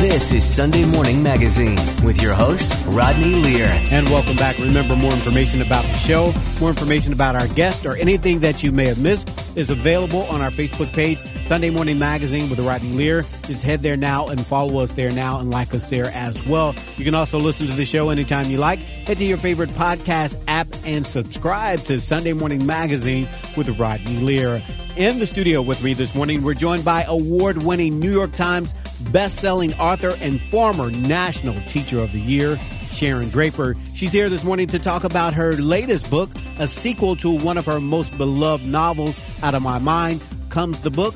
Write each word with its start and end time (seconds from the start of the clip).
This 0.00 0.32
is 0.32 0.46
Sunday 0.46 0.86
Morning 0.86 1.22
Magazine 1.22 1.76
with 2.02 2.22
your 2.22 2.32
host, 2.32 2.72
Rodney 2.86 3.34
Lear. 3.34 3.66
And 3.90 4.08
welcome 4.08 4.34
back. 4.34 4.56
Remember, 4.58 4.96
more 4.96 5.12
information 5.12 5.60
about 5.60 5.84
the 5.84 5.94
show, 5.96 6.32
more 6.58 6.70
information 6.70 7.12
about 7.12 7.36
our 7.36 7.46
guest, 7.48 7.84
or 7.84 7.96
anything 7.96 8.40
that 8.40 8.62
you 8.62 8.72
may 8.72 8.88
have 8.88 8.98
missed 8.98 9.30
is 9.58 9.68
available 9.68 10.22
on 10.22 10.40
our 10.40 10.50
Facebook 10.50 10.90
page, 10.94 11.18
Sunday 11.44 11.68
Morning 11.68 11.98
Magazine 11.98 12.48
with 12.48 12.58
Rodney 12.60 12.92
Lear. 12.92 13.26
Just 13.46 13.62
head 13.62 13.82
there 13.82 13.98
now 13.98 14.26
and 14.28 14.40
follow 14.46 14.78
us 14.80 14.92
there 14.92 15.10
now 15.10 15.38
and 15.38 15.50
like 15.50 15.74
us 15.74 15.88
there 15.88 16.06
as 16.06 16.42
well. 16.46 16.74
You 16.96 17.04
can 17.04 17.14
also 17.14 17.38
listen 17.38 17.66
to 17.66 17.74
the 17.74 17.84
show 17.84 18.08
anytime 18.08 18.50
you 18.50 18.56
like. 18.56 18.80
Head 18.80 19.18
to 19.18 19.24
your 19.26 19.36
favorite 19.36 19.68
podcast 19.70 20.42
app 20.48 20.68
and 20.86 21.06
subscribe 21.06 21.80
to 21.80 22.00
Sunday 22.00 22.32
Morning 22.32 22.64
Magazine 22.64 23.28
with 23.54 23.68
Rodney 23.78 24.16
Lear. 24.16 24.62
In 24.96 25.18
the 25.18 25.26
studio 25.26 25.60
with 25.60 25.82
me 25.82 25.92
this 25.92 26.14
morning, 26.14 26.42
we're 26.42 26.54
joined 26.54 26.86
by 26.86 27.02
award 27.02 27.62
winning 27.62 27.98
New 28.00 28.10
York 28.10 28.32
Times 28.32 28.74
best-selling 29.12 29.74
author 29.74 30.14
and 30.20 30.40
former 30.50 30.90
National 30.90 31.60
Teacher 31.66 32.02
of 32.02 32.12
the 32.12 32.20
Year, 32.20 32.58
Sharon 32.90 33.28
Draper. 33.28 33.76
She's 33.94 34.12
here 34.12 34.28
this 34.28 34.44
morning 34.44 34.66
to 34.68 34.78
talk 34.78 35.04
about 35.04 35.34
her 35.34 35.52
latest 35.54 36.10
book, 36.10 36.30
a 36.58 36.68
sequel 36.68 37.16
to 37.16 37.30
one 37.30 37.58
of 37.58 37.66
her 37.66 37.80
most 37.80 38.16
beloved 38.16 38.66
novels, 38.66 39.20
Out 39.42 39.54
of 39.54 39.62
My 39.62 39.78
Mind, 39.78 40.22
comes 40.48 40.80
the 40.80 40.90
book, 40.90 41.14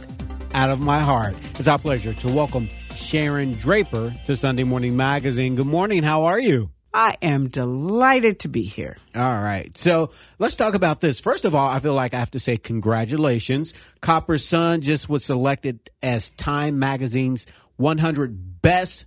Out 0.54 0.70
of 0.70 0.80
My 0.80 1.00
Heart. 1.00 1.36
It's 1.58 1.68
our 1.68 1.78
pleasure 1.78 2.14
to 2.14 2.32
welcome 2.32 2.68
Sharon 2.94 3.54
Draper 3.54 4.14
to 4.26 4.36
Sunday 4.36 4.64
Morning 4.64 4.96
Magazine. 4.96 5.56
Good 5.56 5.66
morning. 5.66 6.02
How 6.02 6.24
are 6.24 6.38
you? 6.38 6.70
I 6.96 7.16
am 7.22 7.48
delighted 7.48 8.38
to 8.40 8.48
be 8.48 8.62
here. 8.62 8.96
All 9.16 9.22
right. 9.22 9.76
So 9.76 10.12
let's 10.38 10.54
talk 10.54 10.74
about 10.74 11.00
this. 11.00 11.18
First 11.18 11.44
of 11.44 11.52
all, 11.52 11.68
I 11.68 11.80
feel 11.80 11.92
like 11.92 12.14
I 12.14 12.20
have 12.20 12.30
to 12.30 12.38
say 12.38 12.56
congratulations. 12.56 13.74
Copper 14.00 14.38
Sun 14.38 14.82
just 14.82 15.08
was 15.08 15.24
selected 15.24 15.90
as 16.04 16.30
Time 16.30 16.78
Magazine's 16.78 17.46
100 17.76 18.62
best 18.62 19.04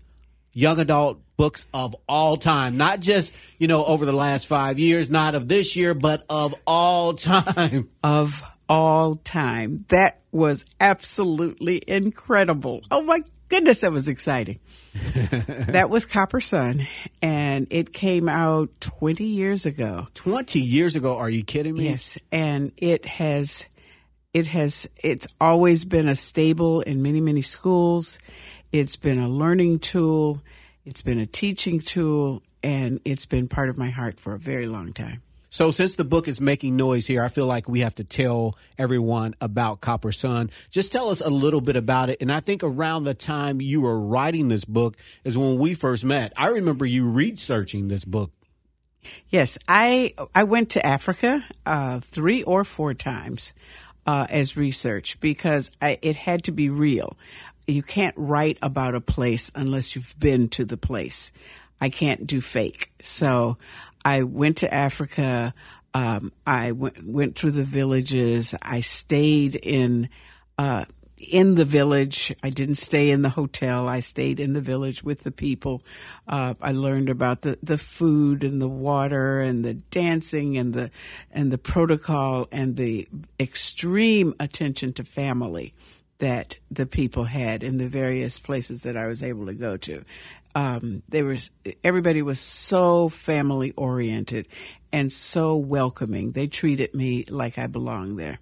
young 0.54 0.80
adult 0.80 1.22
books 1.38 1.68
of 1.74 1.96
all 2.10 2.38
time. 2.38 2.78
Not 2.78 3.00
just, 3.00 3.34
you 3.60 3.68
know, 3.68 3.86
over 3.86 4.06
the 4.06 4.14
last 4.14 4.48
five 4.48 4.80
years, 4.80 5.10
not 5.10 5.36
of 5.36 5.48
this 5.48 5.76
year, 5.76 5.94
but 5.94 6.24
of 6.30 6.56
all 6.66 7.14
time. 7.14 7.90
Of 8.04 8.44
all 8.68 9.16
time. 9.16 9.86
That 9.90 10.20
was 10.32 10.66
absolutely 10.80 11.82
incredible. 11.88 12.82
Oh 12.92 13.02
my 13.02 13.24
goodness, 13.50 13.82
that 13.82 13.92
was 13.92 14.10
exciting. 14.10 14.60
that 15.14 15.90
was 15.90 16.06
Copper 16.06 16.40
Sun, 16.40 16.88
and 17.22 17.68
it 17.70 17.94
came 17.94 18.28
out 18.28 18.70
20 18.82 19.24
years 19.24 19.66
ago. 19.66 20.08
20 20.16 20.60
years 20.60 20.96
ago? 20.96 21.18
Are 21.18 21.30
you 21.30 21.44
kidding 21.44 21.76
me? 21.76 21.90
Yes, 21.90 22.18
and 22.32 22.72
it 22.78 23.06
has. 23.06 23.68
It 24.34 24.48
has. 24.48 24.90
It's 25.04 25.28
always 25.40 25.86
been 25.86 26.08
a 26.08 26.16
staple 26.16 26.82
in 26.82 27.02
many, 27.02 27.22
many 27.22 27.42
schools. 27.42 28.20
It's 28.72 28.96
been 28.96 29.20
a 29.20 29.30
learning 29.30 29.80
tool. 29.80 30.42
It's 30.86 31.02
been 31.02 31.20
a 31.20 31.26
teaching 31.26 31.80
tool, 31.80 32.44
and 32.64 33.00
it's 33.06 33.26
been 33.26 33.48
part 33.48 33.70
of 33.70 33.78
my 33.78 33.90
heart 33.90 34.20
for 34.20 34.34
a 34.34 34.40
very 34.40 34.68
long 34.68 34.94
time. 34.94 35.22
So, 35.50 35.72
since 35.72 35.96
the 35.96 36.04
book 36.04 36.28
is 36.28 36.42
making 36.42 36.76
noise 36.76 37.08
here, 37.08 37.24
I 37.24 37.30
feel 37.30 37.46
like 37.46 37.70
we 37.70 37.80
have 37.80 37.96
to 37.96 38.04
tell 38.04 38.56
everyone 38.78 39.34
about 39.40 39.80
Copper 39.80 40.12
Sun. 40.12 40.50
Just 40.70 40.92
tell 40.92 41.10
us 41.10 41.22
a 41.22 41.30
little 41.30 41.62
bit 41.62 41.78
about 41.78 42.10
it. 42.10 42.18
And 42.22 42.32
I 42.32 42.42
think 42.42 42.64
around 42.64 43.06
the 43.06 43.14
time 43.14 43.62
you 43.62 43.82
were 43.82 44.00
writing 44.00 44.50
this 44.50 44.66
book 44.66 44.98
is 45.24 45.38
when 45.38 45.58
we 45.58 45.74
first 45.74 46.04
met. 46.04 46.34
I 46.36 46.48
remember 46.48 46.86
you 46.86 47.06
researching 47.06 47.88
this 47.88 48.04
book. 48.04 48.32
Yes, 49.30 49.58
I 49.68 50.14
I 50.36 50.44
went 50.44 50.72
to 50.72 50.86
Africa 50.86 51.46
uh, 51.66 52.02
three 52.02 52.44
or 52.44 52.66
four 52.66 52.94
times 52.94 53.54
uh, 54.06 54.28
as 54.30 54.58
research 54.58 55.20
because 55.20 55.72
I, 55.82 55.98
it 56.02 56.18
had 56.18 56.44
to 56.44 56.52
be 56.52 56.70
real. 56.70 57.18
You 57.68 57.84
can't 57.84 58.16
write 58.18 58.58
about 58.62 58.96
a 58.96 59.02
place 59.02 59.52
unless 59.54 59.96
you've 59.96 60.16
been 60.20 60.50
to 60.50 60.66
the 60.66 60.78
place. 60.78 61.32
I 61.80 61.90
can't 61.90 62.26
do 62.26 62.42
fake. 62.42 62.92
So 63.02 63.58
I 64.04 64.24
went 64.24 64.58
to 64.58 64.74
Africa. 64.74 65.54
Um, 65.94 66.32
I 66.46 66.72
went, 66.72 67.06
went 67.06 67.36
through 67.38 67.52
the 67.52 67.64
villages. 67.64 68.56
I 68.62 68.80
stayed 68.80 69.56
in 69.56 70.10
uh, 70.58 70.86
in 71.32 71.56
the 71.56 71.66
village. 71.66 72.34
I 72.44 72.50
didn't 72.50 72.76
stay 72.76 73.10
in 73.10 73.22
the 73.22 73.30
hotel. 73.30 73.88
I 73.88 74.00
stayed 74.00 74.40
in 74.40 74.54
the 74.54 74.62
village 74.62 75.04
with 75.04 75.24
the 75.24 75.32
people. 75.32 75.82
Uh, 76.28 76.54
I 76.62 76.72
learned 76.72 77.10
about 77.10 77.42
the, 77.42 77.58
the 77.64 77.78
food 77.78 78.44
and 78.44 78.62
the 78.62 78.68
water 78.68 79.40
and 79.42 79.66
the 79.66 79.74
dancing 79.74 80.58
and 80.58 80.74
the 80.74 80.92
and 81.32 81.52
the 81.52 81.58
protocol 81.58 82.48
and 82.52 82.76
the 82.76 83.08
extreme 83.40 84.36
attention 84.40 84.94
to 84.94 85.04
family 85.04 85.74
that 86.20 86.58
the 86.72 86.86
people 86.86 87.26
had 87.26 87.64
in 87.64 87.78
the 87.78 87.88
various 87.88 88.40
places 88.40 88.84
that 88.84 88.98
I 88.98 89.08
was 89.08 89.24
able 89.24 89.46
to 89.48 89.54
go 89.54 89.78
to. 89.78 90.04
Um, 90.56 91.04
there 91.10 91.26
was 91.26 91.52
everybody 91.84 92.22
was 92.22 92.40
so 92.40 93.10
family 93.10 93.72
oriented 93.74 94.48
and 94.92 95.12
so 95.12 95.56
welcoming. 95.56 96.32
They 96.32 96.48
treated 96.48 96.94
me 96.94 97.26
like 97.30 97.58
I 97.58 97.68
belonged 97.68 98.18
there. 98.18 98.40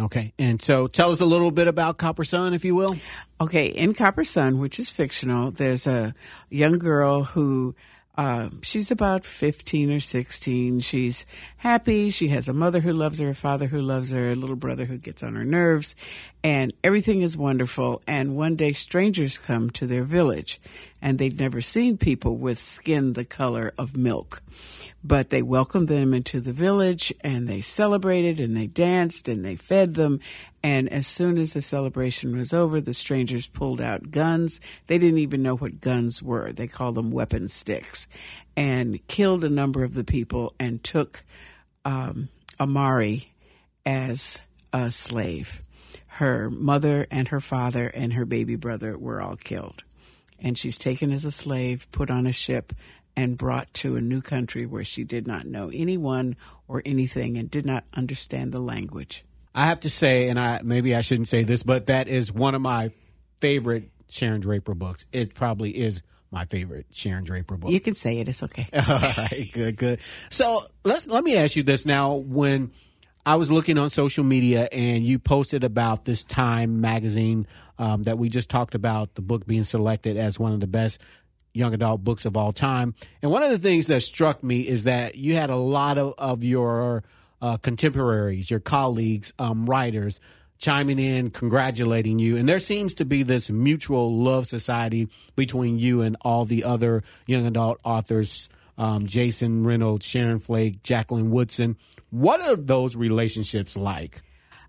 Okay, 0.00 0.32
and 0.38 0.62
so 0.62 0.86
tell 0.86 1.10
us 1.10 1.20
a 1.20 1.26
little 1.26 1.50
bit 1.50 1.66
about 1.66 1.98
Copper 1.98 2.22
Sun, 2.22 2.54
if 2.54 2.64
you 2.64 2.76
will. 2.76 2.96
Okay, 3.40 3.66
in 3.66 3.94
Copper 3.94 4.22
Sun, 4.22 4.60
which 4.60 4.78
is 4.78 4.90
fictional, 4.90 5.50
there's 5.50 5.88
a 5.88 6.14
young 6.50 6.78
girl 6.78 7.24
who 7.24 7.74
uh, 8.18 8.50
she's 8.62 8.90
about 8.90 9.24
15 9.24 9.92
or 9.92 10.00
16. 10.00 10.80
She's 10.80 11.24
happy. 11.58 12.10
She 12.10 12.26
has 12.28 12.48
a 12.48 12.52
mother 12.52 12.80
who 12.80 12.92
loves 12.92 13.20
her, 13.20 13.28
a 13.28 13.34
father 13.34 13.68
who 13.68 13.80
loves 13.80 14.10
her, 14.10 14.32
a 14.32 14.34
little 14.34 14.56
brother 14.56 14.86
who 14.86 14.98
gets 14.98 15.22
on 15.22 15.36
her 15.36 15.44
nerves, 15.44 15.94
and 16.42 16.72
everything 16.82 17.20
is 17.20 17.36
wonderful. 17.36 18.02
And 18.08 18.34
one 18.34 18.56
day, 18.56 18.72
strangers 18.72 19.38
come 19.38 19.70
to 19.70 19.86
their 19.86 20.02
village, 20.02 20.60
and 21.00 21.18
they'd 21.18 21.40
never 21.40 21.60
seen 21.60 21.96
people 21.96 22.36
with 22.36 22.58
skin 22.58 23.12
the 23.12 23.24
color 23.24 23.72
of 23.78 23.96
milk. 23.96 24.42
But 25.04 25.30
they 25.30 25.42
welcomed 25.42 25.88
them 25.88 26.12
into 26.12 26.40
the 26.40 26.52
village, 26.52 27.12
and 27.20 27.48
they 27.48 27.60
celebrated, 27.60 28.40
and 28.40 28.56
they 28.56 28.66
danced, 28.66 29.28
and 29.28 29.44
they 29.44 29.56
fed 29.56 29.94
them. 29.94 30.20
And 30.62 30.88
as 30.88 31.06
soon 31.06 31.38
as 31.38 31.54
the 31.54 31.60
celebration 31.60 32.36
was 32.36 32.52
over, 32.52 32.80
the 32.80 32.92
strangers 32.92 33.46
pulled 33.46 33.80
out 33.80 34.10
guns. 34.10 34.60
They 34.88 34.98
didn't 34.98 35.20
even 35.20 35.42
know 35.42 35.56
what 35.56 35.80
guns 35.80 36.22
were. 36.22 36.52
They 36.52 36.66
called 36.66 36.96
them 36.96 37.10
weapon 37.10 37.48
sticks, 37.48 38.08
and 38.56 39.06
killed 39.06 39.44
a 39.44 39.50
number 39.50 39.84
of 39.84 39.94
the 39.94 40.04
people 40.04 40.52
and 40.58 40.82
took 40.82 41.22
um, 41.84 42.28
Amari 42.58 43.32
as 43.86 44.42
a 44.72 44.90
slave. 44.90 45.62
Her 46.06 46.50
mother 46.50 47.06
and 47.10 47.28
her 47.28 47.40
father 47.40 47.86
and 47.86 48.12
her 48.14 48.24
baby 48.24 48.56
brother 48.56 48.98
were 48.98 49.22
all 49.22 49.36
killed. 49.36 49.84
And 50.38 50.56
she's 50.56 50.78
taken 50.78 51.10
as 51.10 51.24
a 51.24 51.32
slave, 51.32 51.90
put 51.90 52.10
on 52.10 52.26
a 52.26 52.32
ship, 52.32 52.72
and 53.16 53.36
brought 53.36 53.72
to 53.74 53.96
a 53.96 54.00
new 54.00 54.22
country 54.22 54.64
where 54.64 54.84
she 54.84 55.02
did 55.02 55.26
not 55.26 55.46
know 55.46 55.70
anyone 55.74 56.36
or 56.68 56.82
anything 56.86 57.36
and 57.36 57.50
did 57.50 57.66
not 57.66 57.84
understand 57.94 58.52
the 58.52 58.60
language. 58.60 59.24
I 59.54 59.66
have 59.66 59.80
to 59.80 59.90
say, 59.90 60.28
and 60.28 60.38
I 60.38 60.60
maybe 60.62 60.94
I 60.94 61.00
shouldn't 61.00 61.26
say 61.26 61.42
this, 61.42 61.64
but 61.64 61.86
that 61.86 62.06
is 62.06 62.32
one 62.32 62.54
of 62.54 62.62
my 62.62 62.92
favorite 63.40 63.90
Sharon 64.08 64.40
Draper 64.40 64.74
books. 64.74 65.04
It 65.12 65.34
probably 65.34 65.70
is 65.70 66.02
my 66.30 66.44
favorite 66.44 66.86
Sharon 66.92 67.24
Draper 67.24 67.56
book. 67.56 67.70
You 67.70 67.80
can 67.80 67.94
say 67.94 68.18
it; 68.18 68.28
it's 68.28 68.42
okay. 68.44 68.68
All 68.72 69.00
right, 69.00 69.50
good, 69.52 69.76
good. 69.76 70.00
So 70.30 70.64
let's 70.84 71.08
let 71.08 71.24
me 71.24 71.36
ask 71.36 71.56
you 71.56 71.64
this 71.64 71.84
now. 71.84 72.14
When 72.14 72.70
I 73.26 73.34
was 73.34 73.50
looking 73.50 73.78
on 73.78 73.88
social 73.88 74.22
media 74.22 74.68
and 74.70 75.04
you 75.04 75.18
posted 75.18 75.64
about 75.64 76.04
this 76.04 76.22
Time 76.22 76.80
magazine 76.80 77.46
um, 77.78 78.02
that 78.04 78.18
we 78.18 78.28
just 78.28 78.50
talked 78.50 78.74
about, 78.74 79.14
the 79.14 79.22
book 79.22 79.46
being 79.46 79.64
selected 79.64 80.16
as 80.16 80.38
one 80.38 80.52
of 80.52 80.60
the 80.60 80.66
best 80.66 81.00
young 81.54 81.74
adult 81.74 82.04
books 82.04 82.24
of 82.24 82.36
all 82.36 82.52
time. 82.52 82.94
And 83.22 83.30
one 83.30 83.42
of 83.42 83.50
the 83.50 83.58
things 83.58 83.86
that 83.88 84.02
struck 84.02 84.42
me 84.42 84.60
is 84.60 84.84
that 84.84 85.16
you 85.16 85.34
had 85.34 85.50
a 85.50 85.56
lot 85.56 85.98
of, 85.98 86.14
of 86.18 86.44
your 86.44 87.02
uh, 87.40 87.56
contemporaries, 87.56 88.50
your 88.50 88.60
colleagues, 88.60 89.32
um, 89.38 89.66
writers, 89.66 90.20
chiming 90.58 90.98
in, 90.98 91.30
congratulating 91.30 92.18
you. 92.18 92.36
And 92.36 92.48
there 92.48 92.60
seems 92.60 92.94
to 92.94 93.04
be 93.04 93.22
this 93.22 93.50
mutual 93.50 94.16
love 94.16 94.46
society 94.46 95.08
between 95.36 95.78
you 95.78 96.02
and 96.02 96.16
all 96.22 96.44
the 96.44 96.64
other 96.64 97.02
young 97.26 97.46
adult 97.46 97.80
authors 97.84 98.48
um, 98.78 99.06
Jason 99.06 99.64
Reynolds, 99.64 100.06
Sharon 100.06 100.38
Flake, 100.38 100.82
Jacqueline 100.82 101.30
Woodson. 101.30 101.76
What 102.10 102.40
are 102.40 102.56
those 102.56 102.96
relationships 102.96 103.76
like? 103.76 104.22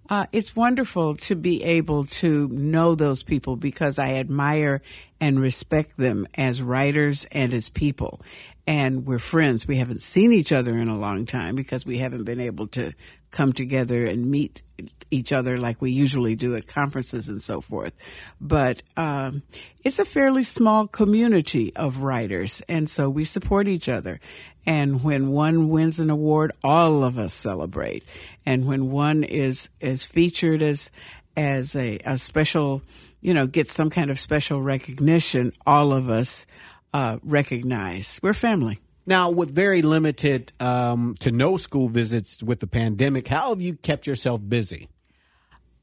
Uh, 0.09 0.25
it's 0.31 0.55
wonderful 0.55 1.15
to 1.15 1.35
be 1.35 1.63
able 1.63 2.03
to 2.05 2.47
know 2.47 2.95
those 2.95 3.21
people 3.21 3.55
because 3.55 3.99
I 3.99 4.15
admire 4.15 4.81
and 5.21 5.39
respect 5.39 5.97
them 5.97 6.27
as 6.33 6.63
writers 6.63 7.25
and 7.31 7.53
as 7.53 7.69
people. 7.69 8.19
And 8.65 9.05
we're 9.05 9.19
friends. 9.19 9.67
We 9.67 9.77
haven't 9.77 10.01
seen 10.01 10.33
each 10.33 10.51
other 10.51 10.73
in 10.73 10.87
a 10.87 10.97
long 10.97 11.25
time 11.27 11.55
because 11.55 11.85
we 11.85 11.99
haven't 11.99 12.23
been 12.23 12.39
able 12.39 12.67
to 12.69 12.93
come 13.31 13.53
together 13.53 14.05
and 14.05 14.31
meet 14.31 14.63
each 15.11 15.31
other 15.31 15.57
like 15.57 15.81
we 15.81 15.91
usually 15.91 16.35
do 16.35 16.55
at 16.55 16.67
conferences 16.67 17.29
and 17.29 17.41
so 17.41 17.61
forth. 17.61 17.93
But 18.39 18.81
um, 18.97 19.43
it's 19.83 19.99
a 19.99 20.05
fairly 20.05 20.43
small 20.43 20.87
community 20.87 21.75
of 21.75 22.01
writers, 22.01 22.61
and 22.67 22.89
so 22.89 23.09
we 23.09 23.23
support 23.23 23.67
each 23.67 23.89
other. 23.89 24.19
And 24.65 25.03
when 25.03 25.29
one 25.29 25.69
wins 25.69 25.99
an 25.99 26.09
award, 26.09 26.51
all 26.63 27.03
of 27.03 27.17
us 27.17 27.33
celebrate. 27.33 28.05
And 28.45 28.65
when 28.65 28.91
one 28.91 29.23
is 29.23 29.69
is 29.79 30.05
featured 30.05 30.61
as 30.61 30.91
as 31.35 31.75
a, 31.75 31.99
a 32.05 32.17
special 32.17 32.81
you 33.21 33.33
know, 33.33 33.47
get 33.47 33.67
some 33.67 33.89
kind 33.89 34.09
of 34.09 34.19
special 34.19 34.61
recognition, 34.61 35.51
all 35.65 35.91
of 35.91 36.09
us 36.09 36.45
uh, 36.93 37.17
recognize 37.23 38.19
we're 38.23 38.33
family. 38.33 38.79
Now, 39.05 39.29
with 39.29 39.49
very 39.49 39.81
limited 39.81 40.53
um, 40.59 41.15
to 41.19 41.31
no 41.31 41.57
school 41.57 41.89
visits 41.89 42.43
with 42.43 42.59
the 42.59 42.67
pandemic, 42.67 43.27
how 43.27 43.49
have 43.49 43.61
you 43.61 43.75
kept 43.75 44.05
yourself 44.05 44.39
busy? 44.47 44.87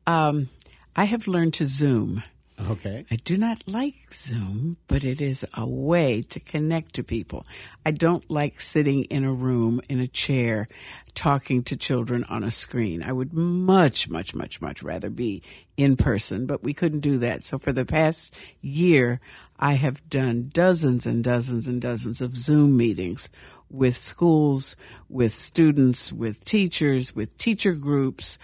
Um, 0.06 0.48
I 0.94 1.04
have 1.04 1.26
learned 1.26 1.54
to 1.54 1.66
Zoom. 1.66 2.22
Okay. 2.58 3.04
I 3.10 3.16
do 3.16 3.36
not 3.36 3.62
like 3.68 3.94
Zoom, 4.12 4.78
but 4.86 5.04
it 5.04 5.20
is 5.20 5.46
a 5.54 5.68
way 5.68 6.22
to 6.22 6.40
connect 6.40 6.94
to 6.94 7.04
people. 7.04 7.44
I 7.84 7.90
don't 7.90 8.28
like 8.30 8.60
sitting 8.60 9.04
in 9.04 9.24
a 9.24 9.32
room 9.32 9.80
in 9.90 10.00
a 10.00 10.06
chair 10.06 10.66
talking 11.14 11.62
to 11.64 11.76
children 11.76 12.24
on 12.24 12.42
a 12.42 12.50
screen. 12.50 13.02
I 13.02 13.12
would 13.12 13.34
much, 13.34 14.08
much, 14.08 14.34
much, 14.34 14.60
much 14.62 14.82
rather 14.82 15.10
be 15.10 15.42
in 15.76 15.96
person, 15.96 16.46
but 16.46 16.62
we 16.62 16.72
couldn't 16.72 17.00
do 17.00 17.18
that. 17.18 17.44
So 17.44 17.58
for 17.58 17.72
the 17.72 17.84
past 17.84 18.34
year, 18.62 19.20
I 19.58 19.74
have 19.74 20.08
done 20.08 20.50
dozens 20.52 21.06
and 21.06 21.22
dozens 21.22 21.68
and 21.68 21.80
dozens 21.80 22.22
of 22.22 22.36
Zoom 22.36 22.76
meetings 22.76 23.28
with 23.70 23.96
schools, 23.96 24.76
with 25.08 25.32
students, 25.32 26.12
with 26.12 26.44
teachers, 26.44 27.14
with 27.14 27.36
teacher 27.36 27.72
groups. 27.72 28.38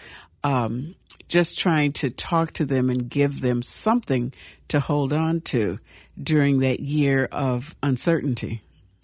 Um, 0.44 0.96
just 1.32 1.58
trying 1.58 1.90
to 1.90 2.10
talk 2.10 2.52
to 2.52 2.66
them 2.66 2.90
and 2.90 3.08
give 3.08 3.40
them 3.40 3.62
something 3.62 4.34
to 4.68 4.78
hold 4.78 5.14
on 5.14 5.40
to 5.40 5.78
during 6.22 6.58
that 6.58 6.78
year 6.80 7.24
of 7.32 7.74
uncertainty. 7.82 8.60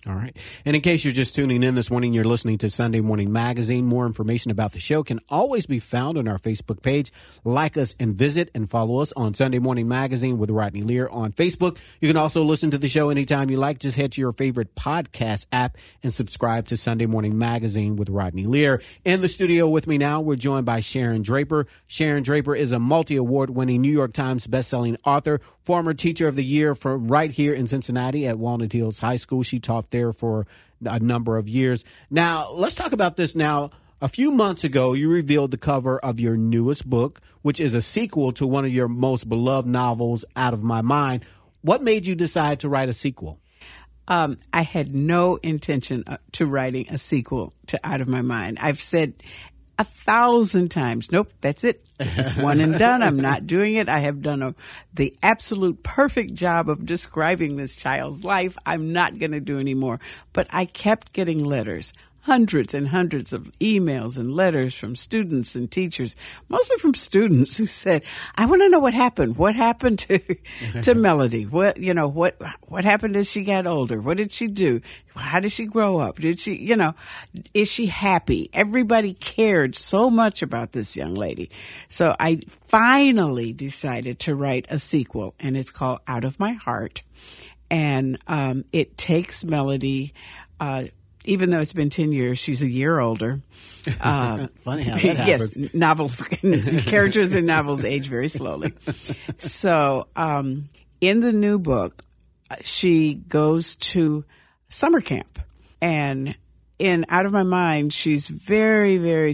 All 0.08 0.14
right. 0.14 0.34
And 0.64 0.74
in 0.74 0.80
case 0.80 1.04
you're 1.04 1.12
just 1.12 1.34
tuning 1.34 1.62
in 1.62 1.74
this 1.74 1.90
morning, 1.90 2.14
you're 2.14 2.24
listening 2.24 2.56
to 2.58 2.70
Sunday 2.70 3.02
Morning 3.02 3.30
Magazine. 3.30 3.84
More 3.84 4.06
information 4.06 4.50
about 4.50 4.72
the 4.72 4.78
show 4.78 5.02
can 5.02 5.20
always 5.28 5.66
be 5.66 5.78
found 5.78 6.16
on 6.16 6.26
our 6.26 6.38
Facebook 6.38 6.80
page. 6.80 7.12
Like 7.44 7.76
us 7.76 7.94
and 8.00 8.14
visit 8.14 8.50
and 8.54 8.70
follow 8.70 9.00
us 9.00 9.12
on 9.12 9.34
Sunday 9.34 9.58
Morning 9.58 9.86
Magazine 9.86 10.38
with 10.38 10.48
Rodney 10.48 10.82
Lear 10.82 11.08
on 11.10 11.32
Facebook. 11.32 11.76
You 12.00 12.08
can 12.08 12.16
also 12.16 12.42
listen 12.42 12.70
to 12.70 12.78
the 12.78 12.88
show 12.88 13.10
anytime 13.10 13.50
you 13.50 13.58
like. 13.58 13.80
Just 13.80 13.98
head 13.98 14.12
to 14.12 14.22
your 14.22 14.32
favorite 14.32 14.74
podcast 14.74 15.44
app 15.52 15.76
and 16.02 16.14
subscribe 16.14 16.68
to 16.68 16.78
Sunday 16.78 17.04
Morning 17.04 17.36
Magazine 17.36 17.96
with 17.96 18.08
Rodney 18.08 18.46
Lear. 18.46 18.80
In 19.04 19.20
the 19.20 19.28
studio 19.28 19.68
with 19.68 19.86
me 19.86 19.98
now, 19.98 20.22
we're 20.22 20.36
joined 20.36 20.64
by 20.64 20.80
Sharon 20.80 21.20
Draper. 21.20 21.66
Sharon 21.86 22.22
Draper 22.22 22.56
is 22.56 22.72
a 22.72 22.78
multi 22.78 23.16
award 23.16 23.50
winning 23.50 23.82
New 23.82 23.92
York 23.92 24.14
Times 24.14 24.46
bestselling 24.46 24.96
author, 25.04 25.42
former 25.68 25.92
teacher 25.92 26.26
of 26.26 26.34
the 26.34 26.42
year 26.42 26.74
from 26.74 27.08
right 27.08 27.30
here 27.30 27.52
in 27.52 27.66
Cincinnati 27.66 28.26
at 28.26 28.38
Walnut 28.38 28.72
Hills 28.72 29.00
High 29.00 29.16
School. 29.16 29.42
She 29.42 29.58
taught 29.58 29.90
there 29.90 30.14
for 30.14 30.46
a 30.82 30.98
number 30.98 31.36
of 31.36 31.46
years. 31.46 31.84
Now, 32.08 32.52
let's 32.52 32.74
talk 32.74 32.92
about 32.92 33.16
this 33.16 33.36
now. 33.36 33.68
A 34.00 34.08
few 34.08 34.30
months 34.30 34.64
ago, 34.64 34.94
you 34.94 35.10
revealed 35.10 35.50
the 35.50 35.58
cover 35.58 35.98
of 35.98 36.18
your 36.18 36.38
newest 36.38 36.88
book, 36.88 37.20
which 37.42 37.60
is 37.60 37.74
a 37.74 37.82
sequel 37.82 38.32
to 38.32 38.46
one 38.46 38.64
of 38.64 38.70
your 38.70 38.88
most 38.88 39.28
beloved 39.28 39.68
novels, 39.68 40.24
Out 40.34 40.54
of 40.54 40.62
My 40.62 40.80
Mind. 40.80 41.26
What 41.60 41.82
made 41.82 42.06
you 42.06 42.14
decide 42.14 42.60
to 42.60 42.70
write 42.70 42.88
a 42.88 42.94
sequel? 42.94 43.38
Um, 44.06 44.38
I 44.54 44.62
had 44.62 44.94
no 44.94 45.36
intention 45.36 46.02
uh, 46.06 46.16
to 46.32 46.46
writing 46.46 46.86
a 46.88 46.96
sequel 46.96 47.52
to 47.66 47.78
Out 47.84 48.00
of 48.00 48.08
My 48.08 48.22
Mind. 48.22 48.56
I've 48.58 48.80
said 48.80 49.22
a 49.78 49.84
thousand 49.84 50.70
times. 50.70 51.12
Nope, 51.12 51.32
that's 51.40 51.62
it. 51.62 51.84
It's 52.00 52.36
one 52.36 52.60
and 52.60 52.76
done. 52.76 53.02
I'm 53.02 53.18
not 53.18 53.46
doing 53.46 53.76
it. 53.76 53.88
I 53.88 54.00
have 54.00 54.22
done 54.22 54.42
a, 54.42 54.54
the 54.92 55.14
absolute 55.22 55.82
perfect 55.82 56.34
job 56.34 56.68
of 56.68 56.84
describing 56.84 57.56
this 57.56 57.76
child's 57.76 58.24
life. 58.24 58.58
I'm 58.66 58.92
not 58.92 59.18
going 59.18 59.32
to 59.32 59.40
do 59.40 59.58
anymore. 59.58 60.00
But 60.32 60.48
I 60.50 60.64
kept 60.64 61.12
getting 61.12 61.44
letters 61.44 61.92
hundreds 62.20 62.74
and 62.74 62.88
hundreds 62.88 63.32
of 63.32 63.44
emails 63.60 64.18
and 64.18 64.34
letters 64.34 64.74
from 64.74 64.94
students 64.94 65.54
and 65.54 65.70
teachers, 65.70 66.16
mostly 66.48 66.76
from 66.78 66.94
students 66.94 67.56
who 67.56 67.66
said, 67.66 68.02
"I 68.36 68.46
want 68.46 68.62
to 68.62 68.68
know 68.68 68.80
what 68.80 68.94
happened. 68.94 69.36
What 69.36 69.54
happened 69.54 69.98
to 70.00 70.18
to 70.82 70.94
Melody? 70.94 71.46
What 71.46 71.78
you 71.78 71.94
know? 71.94 72.08
What 72.08 72.40
what 72.68 72.84
happened 72.84 73.16
as 73.16 73.30
she 73.30 73.44
got 73.44 73.66
older? 73.66 74.00
What 74.00 74.16
did 74.16 74.30
she 74.30 74.46
do? 74.46 74.80
How 75.18 75.40
did 75.40 75.52
she 75.52 75.66
grow 75.66 75.98
up? 75.98 76.18
Did 76.18 76.38
she, 76.38 76.56
you 76.56 76.76
know, 76.76 76.94
is 77.54 77.70
she 77.70 77.86
happy? 77.86 78.50
Everybody 78.52 79.14
cared 79.14 79.74
so 79.74 80.10
much 80.10 80.42
about 80.42 80.72
this 80.72 80.96
young 80.96 81.14
lady. 81.14 81.50
So 81.88 82.14
I 82.18 82.40
finally 82.66 83.52
decided 83.52 84.20
to 84.20 84.34
write 84.34 84.66
a 84.70 84.78
sequel, 84.78 85.34
and 85.38 85.56
it's 85.56 85.70
called 85.70 86.00
Out 86.06 86.24
of 86.24 86.38
My 86.38 86.52
Heart. 86.52 87.02
And 87.70 88.18
um, 88.26 88.64
it 88.72 88.96
takes 88.96 89.44
Melody. 89.44 90.14
Uh, 90.60 90.84
even 91.28 91.50
though 91.50 91.60
it's 91.60 91.72
been 91.72 91.90
10 91.90 92.12
years, 92.12 92.38
she's 92.38 92.62
a 92.62 92.70
year 92.70 92.98
older. 92.98 93.40
Uh, 94.02 94.48
Funny 94.56 94.82
how 94.82 94.96
that 94.96 95.16
happens. 95.16 95.56
Yes, 95.56 95.72
novels, 95.72 96.22
characters 96.82 97.32
in 97.32 97.46
novels 97.46 97.86
age 97.86 98.06
very 98.06 98.28
slowly. 98.28 98.74
So, 99.38 100.08
um, 100.14 100.68
in 101.00 101.20
the 101.20 101.32
new 101.32 101.58
book, 101.58 102.02
she 102.60 103.14
goes 103.14 103.76
to 103.76 104.26
summer 104.68 105.00
camp. 105.00 105.38
And 105.80 106.34
in 106.78 107.06
Out 107.08 107.24
of 107.24 107.32
My 107.32 107.44
Mind, 107.44 107.94
she's 107.94 108.28
very, 108.28 108.98
very, 108.98 109.32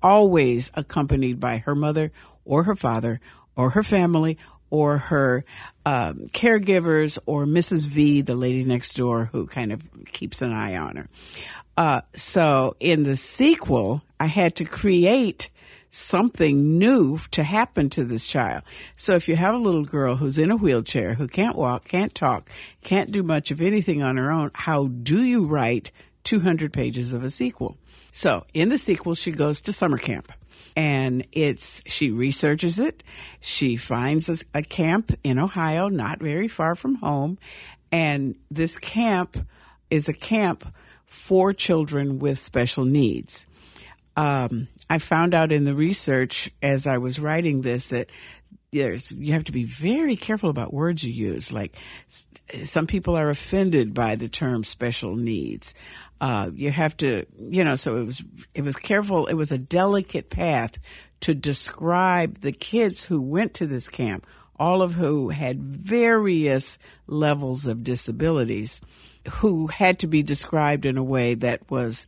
always 0.00 0.70
accompanied 0.74 1.40
by 1.40 1.58
her 1.58 1.74
mother 1.74 2.12
or 2.44 2.62
her 2.62 2.76
father 2.76 3.20
or 3.56 3.70
her 3.70 3.82
family 3.82 4.38
or 4.70 4.98
her 4.98 5.44
um, 5.84 6.28
caregivers 6.32 7.18
or 7.26 7.46
Mrs. 7.46 7.86
V, 7.86 8.22
the 8.22 8.34
lady 8.34 8.64
next 8.64 8.94
door 8.94 9.30
who 9.32 9.46
kind 9.46 9.72
of 9.72 9.88
keeps 10.12 10.42
an 10.42 10.52
eye 10.52 10.76
on 10.76 10.96
her. 10.96 11.08
Uh, 11.76 12.00
so 12.14 12.74
in 12.80 13.02
the 13.02 13.16
sequel, 13.16 14.02
I 14.18 14.26
had 14.26 14.56
to 14.56 14.64
create 14.64 15.50
something 15.90 16.78
new 16.78 17.18
to 17.30 17.42
happen 17.42 17.88
to 17.90 18.04
this 18.04 18.28
child. 18.28 18.62
So 18.96 19.14
if 19.14 19.28
you 19.28 19.36
have 19.36 19.54
a 19.54 19.58
little 19.58 19.84
girl 19.84 20.16
who's 20.16 20.38
in 20.38 20.50
a 20.50 20.56
wheelchair, 20.56 21.14
who 21.14 21.28
can't 21.28 21.56
walk, 21.56 21.84
can't 21.84 22.14
talk, 22.14 22.48
can't 22.82 23.12
do 23.12 23.22
much 23.22 23.50
of 23.50 23.62
anything 23.62 24.02
on 24.02 24.16
her 24.16 24.30
own, 24.30 24.50
how 24.54 24.88
do 24.88 25.22
you 25.22 25.46
write 25.46 25.92
200 26.24 26.72
pages 26.72 27.14
of 27.14 27.24
a 27.24 27.30
sequel? 27.30 27.78
So 28.12 28.44
in 28.52 28.68
the 28.68 28.78
sequel, 28.78 29.14
she 29.14 29.30
goes 29.30 29.60
to 29.62 29.72
summer 29.72 29.98
camp 29.98 30.32
and 30.76 31.26
it's 31.32 31.82
she 31.86 32.10
researches 32.10 32.78
it. 32.78 33.02
She 33.40 33.76
finds 33.76 34.28
a, 34.28 34.58
a, 34.58 34.62
camp 34.62 35.12
in 35.24 35.38
Ohio, 35.38 35.88
not 35.88 36.20
very 36.20 36.48
far 36.48 36.74
from 36.74 36.96
home, 36.96 37.38
and 37.90 38.36
this 38.50 38.78
camp 38.78 39.38
is 39.90 40.08
a 40.08 40.12
camp 40.12 40.72
for 41.06 41.52
children 41.52 42.18
with 42.18 42.38
special 42.38 42.84
needs. 42.84 43.46
Um, 44.16 44.68
I 44.88 44.98
found 44.98 45.34
out 45.34 45.52
in 45.52 45.64
the 45.64 45.74
research 45.74 46.50
as 46.62 46.86
I 46.86 46.98
was 46.98 47.18
writing 47.18 47.62
this 47.62 47.90
that 47.90 48.10
there's 48.76 49.12
you 49.12 49.32
have 49.32 49.44
to 49.44 49.52
be 49.52 49.64
very 49.64 50.16
careful 50.16 50.50
about 50.50 50.72
words 50.72 51.04
you 51.04 51.12
use. 51.12 51.52
Like 51.52 51.76
some 52.64 52.86
people 52.86 53.16
are 53.16 53.28
offended 53.28 53.94
by 53.94 54.16
the 54.16 54.28
term 54.28 54.64
special 54.64 55.16
needs. 55.16 55.74
Uh, 56.20 56.50
you 56.54 56.70
have 56.70 56.96
to, 56.98 57.26
you 57.38 57.62
know, 57.62 57.74
so 57.74 57.96
it 57.96 58.04
was 58.04 58.24
it 58.54 58.64
was 58.64 58.76
careful. 58.76 59.26
It 59.26 59.34
was 59.34 59.52
a 59.52 59.58
delicate 59.58 60.30
path 60.30 60.78
to 61.20 61.34
describe 61.34 62.40
the 62.40 62.52
kids 62.52 63.04
who 63.04 63.20
went 63.20 63.54
to 63.54 63.66
this 63.66 63.88
camp, 63.88 64.26
all 64.58 64.82
of 64.82 64.94
who 64.94 65.30
had 65.30 65.62
various 65.62 66.78
levels 67.06 67.66
of 67.66 67.84
disabilities, 67.84 68.80
who 69.28 69.66
had 69.66 69.98
to 70.00 70.06
be 70.06 70.22
described 70.22 70.86
in 70.86 70.96
a 70.96 71.04
way 71.04 71.34
that 71.34 71.70
was 71.70 72.06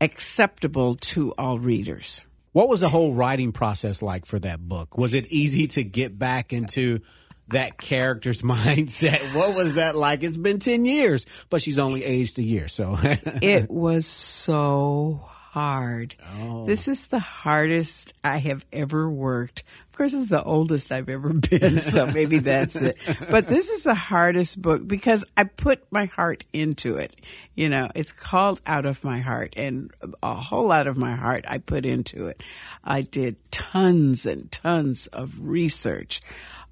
acceptable 0.00 0.94
to 0.94 1.32
all 1.38 1.58
readers. 1.58 2.24
What 2.52 2.68
was 2.68 2.80
the 2.80 2.88
whole 2.88 3.14
writing 3.14 3.52
process 3.52 4.02
like 4.02 4.26
for 4.26 4.38
that 4.40 4.60
book? 4.60 4.98
Was 4.98 5.14
it 5.14 5.26
easy 5.30 5.68
to 5.68 5.84
get 5.84 6.18
back 6.18 6.52
into 6.52 7.00
that 7.48 7.78
character's 7.78 8.42
mindset? 8.42 9.34
What 9.34 9.54
was 9.54 9.76
that 9.76 9.94
like? 9.96 10.22
It's 10.24 10.36
been 10.36 10.58
10 10.58 10.84
years, 10.84 11.26
but 11.48 11.62
she's 11.62 11.78
only 11.78 12.04
aged 12.04 12.38
a 12.38 12.42
year, 12.42 12.68
so. 12.68 12.96
it 13.02 13.70
was 13.70 14.06
so 14.06 15.20
hard. 15.24 16.14
Oh. 16.38 16.64
This 16.64 16.88
is 16.88 17.08
the 17.08 17.18
hardest 17.18 18.14
I 18.24 18.38
have 18.38 18.64
ever 18.72 19.08
worked. 19.08 19.64
Course, 20.00 20.14
it's 20.14 20.28
the 20.28 20.42
oldest 20.42 20.92
I've 20.92 21.10
ever 21.10 21.30
been, 21.34 21.78
so 21.78 22.06
maybe 22.14 22.38
that's 22.38 22.80
it. 22.80 22.96
But 23.30 23.48
this 23.48 23.68
is 23.68 23.84
the 23.84 23.94
hardest 23.94 24.62
book 24.62 24.88
because 24.88 25.26
I 25.36 25.44
put 25.44 25.84
my 25.92 26.06
heart 26.06 26.42
into 26.54 26.96
it. 26.96 27.14
You 27.54 27.68
know, 27.68 27.90
it's 27.94 28.10
called 28.10 28.62
Out 28.66 28.86
of 28.86 29.04
My 29.04 29.18
Heart, 29.18 29.52
and 29.58 29.90
a 30.22 30.36
whole 30.36 30.68
lot 30.68 30.86
of 30.86 30.96
my 30.96 31.16
heart 31.16 31.44
I 31.46 31.58
put 31.58 31.84
into 31.84 32.28
it. 32.28 32.42
I 32.82 33.02
did 33.02 33.36
tons 33.50 34.24
and 34.24 34.50
tons 34.50 35.06
of 35.08 35.38
research 35.38 36.22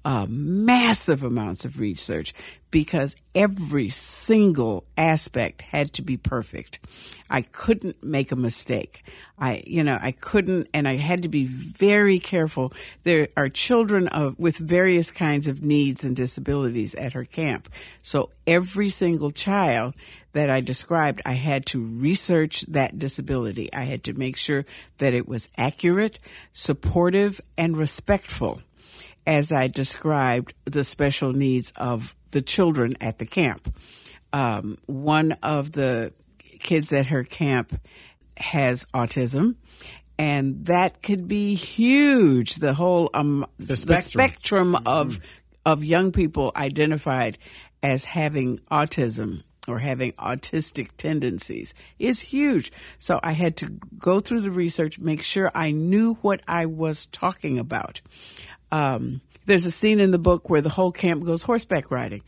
uh, 0.05 0.25
massive 0.29 1.23
amounts 1.23 1.65
of 1.65 1.79
research 1.79 2.33
because 2.71 3.15
every 3.33 3.89
single 3.89 4.85
aspect 4.97 5.61
had 5.61 5.93
to 5.93 6.01
be 6.01 6.17
perfect. 6.17 6.79
I 7.29 7.41
couldn't 7.41 8.03
make 8.03 8.31
a 8.31 8.35
mistake. 8.35 9.03
I, 9.37 9.63
you 9.65 9.83
know, 9.83 9.97
I 10.01 10.11
couldn't, 10.11 10.67
and 10.73 10.87
I 10.87 10.97
had 10.97 11.23
to 11.23 11.29
be 11.29 11.45
very 11.45 12.19
careful. 12.19 12.73
There 13.03 13.29
are 13.37 13.49
children 13.49 14.07
of, 14.09 14.37
with 14.37 14.57
various 14.57 15.11
kinds 15.11 15.47
of 15.47 15.63
needs 15.63 16.03
and 16.03 16.15
disabilities 16.15 16.95
at 16.95 17.13
her 17.13 17.25
camp. 17.25 17.69
So 18.01 18.31
every 18.45 18.89
single 18.89 19.31
child 19.31 19.95
that 20.33 20.49
I 20.49 20.59
described, 20.59 21.21
I 21.25 21.33
had 21.33 21.65
to 21.67 21.79
research 21.81 22.61
that 22.67 22.99
disability. 22.99 23.71
I 23.73 23.83
had 23.83 24.03
to 24.05 24.13
make 24.13 24.37
sure 24.37 24.65
that 24.97 25.13
it 25.13 25.27
was 25.27 25.49
accurate, 25.57 26.19
supportive, 26.51 27.39
and 27.57 27.77
respectful 27.77 28.61
as 29.25 29.51
I 29.51 29.67
described 29.67 30.53
the 30.65 30.83
special 30.83 31.33
needs 31.33 31.71
of 31.75 32.15
the 32.31 32.41
children 32.41 32.93
at 33.01 33.19
the 33.19 33.25
camp. 33.25 33.73
Um, 34.31 34.77
one 34.85 35.33
of 35.43 35.71
the 35.71 36.13
kids 36.59 36.93
at 36.93 37.07
her 37.07 37.23
camp 37.23 37.79
has 38.37 38.85
autism, 38.93 39.55
and 40.17 40.65
that 40.65 41.01
could 41.01 41.27
be 41.27 41.55
huge. 41.55 42.55
The 42.55 42.73
whole 42.73 43.09
um, 43.13 43.45
the 43.57 43.77
spectrum, 43.77 43.95
the 43.95 44.01
spectrum 44.01 44.75
of 44.85 45.19
of 45.65 45.83
young 45.83 46.11
people 46.11 46.51
identified 46.55 47.37
as 47.81 48.05
having 48.05 48.59
autism 48.71 49.43
or 49.67 49.79
having 49.79 50.11
autistic 50.13 50.89
tendencies 50.97 51.73
is 51.99 52.19
huge. 52.21 52.71
So 52.97 53.19
I 53.23 53.33
had 53.33 53.55
to 53.57 53.69
go 53.97 54.19
through 54.19 54.41
the 54.41 54.51
research, 54.51 54.99
make 54.99 55.23
sure 55.23 55.51
I 55.53 55.71
knew 55.71 56.15
what 56.15 56.41
I 56.47 56.65
was 56.65 57.05
talking 57.05 57.59
about. 57.59 58.01
Um, 58.71 59.21
there's 59.49 59.65
a 59.65 59.71
scene 59.71 59.99
in 59.99 60.11
the 60.11 60.19
book 60.19 60.49
where 60.49 60.61
the 60.61 60.69
whole 60.69 60.91
camp 60.91 61.25
goes 61.25 61.43
horseback 61.43 61.89
riding. 61.91 62.21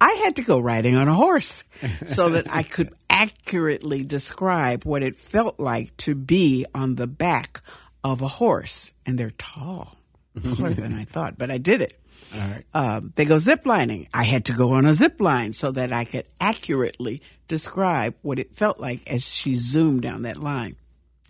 I 0.00 0.12
had 0.24 0.36
to 0.36 0.42
go 0.42 0.58
riding 0.58 0.96
on 0.96 1.06
a 1.06 1.14
horse 1.14 1.64
so 2.06 2.30
that 2.30 2.52
I 2.52 2.62
could 2.62 2.92
accurately 3.08 3.98
describe 3.98 4.84
what 4.84 5.02
it 5.02 5.14
felt 5.14 5.60
like 5.60 5.96
to 5.98 6.14
be 6.14 6.66
on 6.74 6.96
the 6.96 7.06
back 7.06 7.60
of 8.02 8.22
a 8.22 8.26
horse. 8.26 8.92
And 9.06 9.18
they're 9.18 9.32
tall, 9.32 9.96
taller 10.42 10.70
than 10.74 10.94
I 10.94 11.04
thought, 11.04 11.38
but 11.38 11.50
I 11.50 11.58
did 11.58 11.82
it. 11.82 12.00
All 12.34 12.40
right. 12.40 12.64
Um, 12.72 13.12
they 13.16 13.26
go 13.26 13.36
zip 13.36 13.66
lining. 13.66 14.08
I 14.14 14.24
had 14.24 14.46
to 14.46 14.54
go 14.54 14.72
on 14.72 14.86
a 14.86 14.94
zip 14.94 15.20
line 15.20 15.52
so 15.52 15.70
that 15.72 15.92
I 15.92 16.04
could 16.04 16.24
accurately 16.40 17.20
describe 17.46 18.14
what 18.22 18.38
it 18.38 18.56
felt 18.56 18.80
like 18.80 19.06
as 19.06 19.28
she 19.28 19.54
zoomed 19.54 20.02
down 20.02 20.22
that 20.22 20.38
line. 20.38 20.76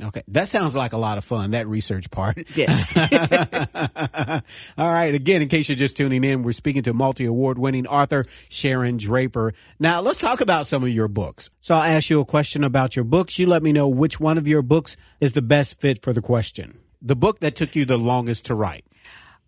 Okay. 0.03 0.23
That 0.29 0.49
sounds 0.49 0.75
like 0.75 0.93
a 0.93 0.97
lot 0.97 1.19
of 1.19 1.25
fun, 1.25 1.53
that 1.53 1.67
research 1.67 2.11
part. 2.11 2.39
Yes. 2.57 2.83
All 4.79 4.93
right. 4.93 5.15
Again, 5.15 5.43
in 5.43 5.49
case 5.49 5.69
you're 5.69 5.77
just 5.77 5.97
tuning 5.97 6.25
in, 6.25 6.43
we're 6.43 6.53
speaking 6.53 6.83
to 6.83 6.93
multi 6.93 7.25
award 7.25 7.59
winning 7.59 7.87
author 7.87 8.25
Sharon 8.49 8.97
Draper. 8.97 9.55
Now, 9.79 10.01
let's 10.01 10.19
talk 10.19 10.41
about 10.41 10.67
some 10.67 10.83
of 10.83 10.89
your 10.89 11.09
books. 11.09 11.51
So 11.61 11.75
I'll 11.75 11.83
ask 11.97 12.11
you 12.11 12.21
a 12.21 12.25
question 12.25 12.65
about 12.65 12.97
your 12.97 13.05
books. 13.05 13.39
You 13.39 13.47
let 13.47 13.63
me 13.63 13.73
know 13.73 13.89
which 13.89 14.19
one 14.19 14.39
of 14.39 14.49
your 14.49 14.63
books 14.63 14.97
is 15.21 15.33
the 15.33 15.43
best 15.43 15.81
fit 15.81 16.03
for 16.03 16.13
the 16.13 16.23
question. 16.23 16.79
The 17.01 17.17
book 17.17 17.41
that 17.41 17.57
took 17.57 17.75
you 17.75 17.85
the 17.85 17.99
longest 17.99 18.47
to 18.47 18.55
write. 18.55 18.85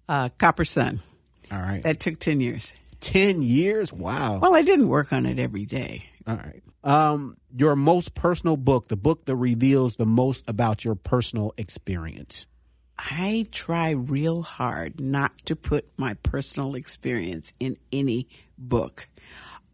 Uh, 0.08 0.28
Copper 0.40 0.64
Sun. 0.64 1.00
All 1.52 1.60
right. 1.60 1.82
That 1.82 2.00
took 2.00 2.18
10 2.18 2.40
years. 2.40 2.74
10 3.00 3.42
years? 3.42 3.92
Wow. 3.92 4.38
Well, 4.40 4.54
I 4.54 4.62
didn't 4.62 4.88
work 4.88 5.12
on 5.12 5.26
it 5.26 5.38
every 5.38 5.66
day. 5.66 6.06
All 6.26 6.36
right. 6.36 6.62
Um, 6.84 7.38
your 7.56 7.74
most 7.76 8.14
personal 8.14 8.56
book, 8.56 8.88
the 8.88 8.96
book 8.96 9.24
that 9.24 9.36
reveals 9.36 9.96
the 9.96 10.06
most 10.06 10.44
about 10.46 10.84
your 10.84 10.94
personal 10.94 11.54
experience. 11.56 12.46
I 12.98 13.46
try 13.50 13.90
real 13.90 14.42
hard 14.42 15.00
not 15.00 15.32
to 15.46 15.56
put 15.56 15.88
my 15.96 16.14
personal 16.14 16.74
experience 16.74 17.52
in 17.58 17.76
any 17.90 18.28
book. 18.56 19.08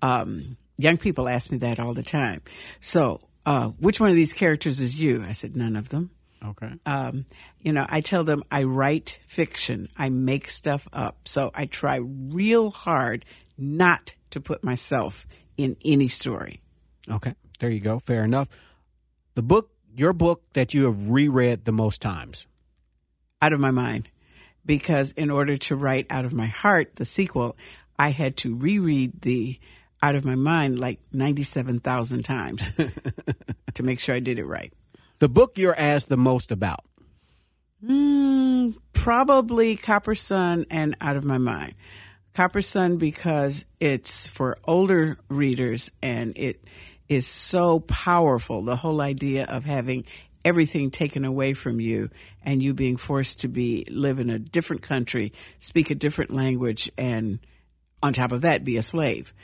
Um, 0.00 0.57
young 0.79 0.97
people 0.97 1.29
ask 1.29 1.50
me 1.50 1.59
that 1.59 1.79
all 1.79 1.93
the 1.93 2.02
time. 2.02 2.43
So, 2.81 3.21
uh, 3.45 3.69
which 3.69 4.00
one 4.00 4.11
of 4.11 4.17
these 4.17 4.33
characters 4.33 4.81
is 4.81 5.02
you? 5.02 5.23
I 5.26 5.33
said, 5.33 5.57
none 5.57 5.76
of 5.76 5.88
them. 5.90 6.11
Okay. 6.43 6.73
Um, 6.87 7.26
you 7.61 7.73
know, 7.73 7.85
I 7.88 8.00
tell 8.00 8.25
them 8.25 8.43
I 8.50 8.62
write 8.62 9.19
fiction, 9.23 9.88
I 9.97 10.09
make 10.09 10.49
stuff 10.49 10.88
up. 10.93 11.29
So 11.29 11.50
I 11.55 11.67
try 11.67 11.97
real 11.97 12.71
hard 12.71 13.25
not 13.59 14.14
to 14.31 14.40
put 14.40 14.64
myself 14.64 15.26
in 15.57 15.76
any 15.85 16.09
story. 16.09 16.62
Okay. 17.11 17.35
There 17.59 17.71
you 17.71 17.81
go. 17.81 17.99
Fair 17.99 18.25
enough. 18.25 18.49
The 19.35 19.43
book, 19.43 19.71
your 19.95 20.12
book 20.12 20.43
that 20.55 20.75
you 20.75 20.85
have 20.85 21.11
reread 21.11 21.64
the 21.64 21.73
most 21.73 22.02
times. 22.02 22.47
Out 23.43 23.52
of 23.52 23.61
my 23.61 23.71
mind. 23.71 24.09
Because 24.64 25.12
in 25.12 25.31
order 25.31 25.57
to 25.57 25.76
write 25.76 26.07
Out 26.11 26.25
of 26.25 26.35
My 26.35 26.47
Heart, 26.47 26.97
the 26.97 27.05
sequel, 27.05 27.57
I 27.99 28.11
had 28.11 28.37
to 28.38 28.55
reread 28.55 29.23
the 29.23 29.59
Out 30.02 30.14
of 30.14 30.25
My 30.25 30.35
Mind 30.35 30.79
like 30.79 31.00
97,000 31.12 32.23
times 32.23 32.71
to 33.75 33.83
make 33.83 34.00
sure 34.00 34.14
I 34.14 34.21
did 34.21 34.38
it 34.38 34.45
right. 34.45 34.73
The 35.19 35.29
book 35.29 35.59
you're 35.59 35.79
asked 35.79 36.09
the 36.09 36.17
most 36.17 36.50
about. 36.50 36.85
Mm, 37.85 38.76
probably 38.93 39.76
Copper 39.76 40.14
Sun 40.14 40.67
and 40.71 40.97
Out 41.00 41.17
of 41.17 41.25
My 41.25 41.38
Mind. 41.38 41.75
Copper 42.35 42.62
Sun 42.62 42.97
because 42.97 43.67
it's 43.81 44.26
for 44.26 44.59
older 44.64 45.19
readers 45.29 45.90
and 46.02 46.37
it 46.37 46.62
is 47.11 47.26
so 47.26 47.81
powerful. 47.81 48.62
The 48.62 48.76
whole 48.76 49.02
idea 49.02 49.45
of 49.45 49.64
having 49.64 50.05
everything 50.45 50.90
taken 50.90 51.25
away 51.25 51.52
from 51.52 51.81
you 51.81 52.09
and 52.43 52.62
you 52.62 52.73
being 52.73 52.97
forced 52.97 53.40
to 53.40 53.49
be 53.49 53.85
live 53.90 54.21
in 54.21 54.31
a 54.31 54.38
different 54.38 54.81
country, 54.81 55.33
speak 55.59 55.90
a 55.90 55.95
different 55.95 56.31
language, 56.31 56.90
and 56.97 57.40
on 58.02 58.12
top 58.14 58.33
of 58.33 58.43
that, 58.43 58.64
be 58.64 58.76
a 58.76 58.83
slave. 58.83 59.35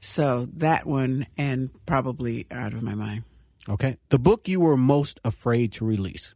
So 0.00 0.48
that 0.56 0.86
one, 0.86 1.26
and 1.36 1.68
probably 1.84 2.46
out 2.50 2.72
of 2.72 2.82
my 2.82 2.94
mind. 2.94 3.24
Okay. 3.68 3.98
The 4.08 4.18
book 4.18 4.48
you 4.48 4.58
were 4.58 4.78
most 4.78 5.20
afraid 5.22 5.72
to 5.72 5.84
release. 5.84 6.34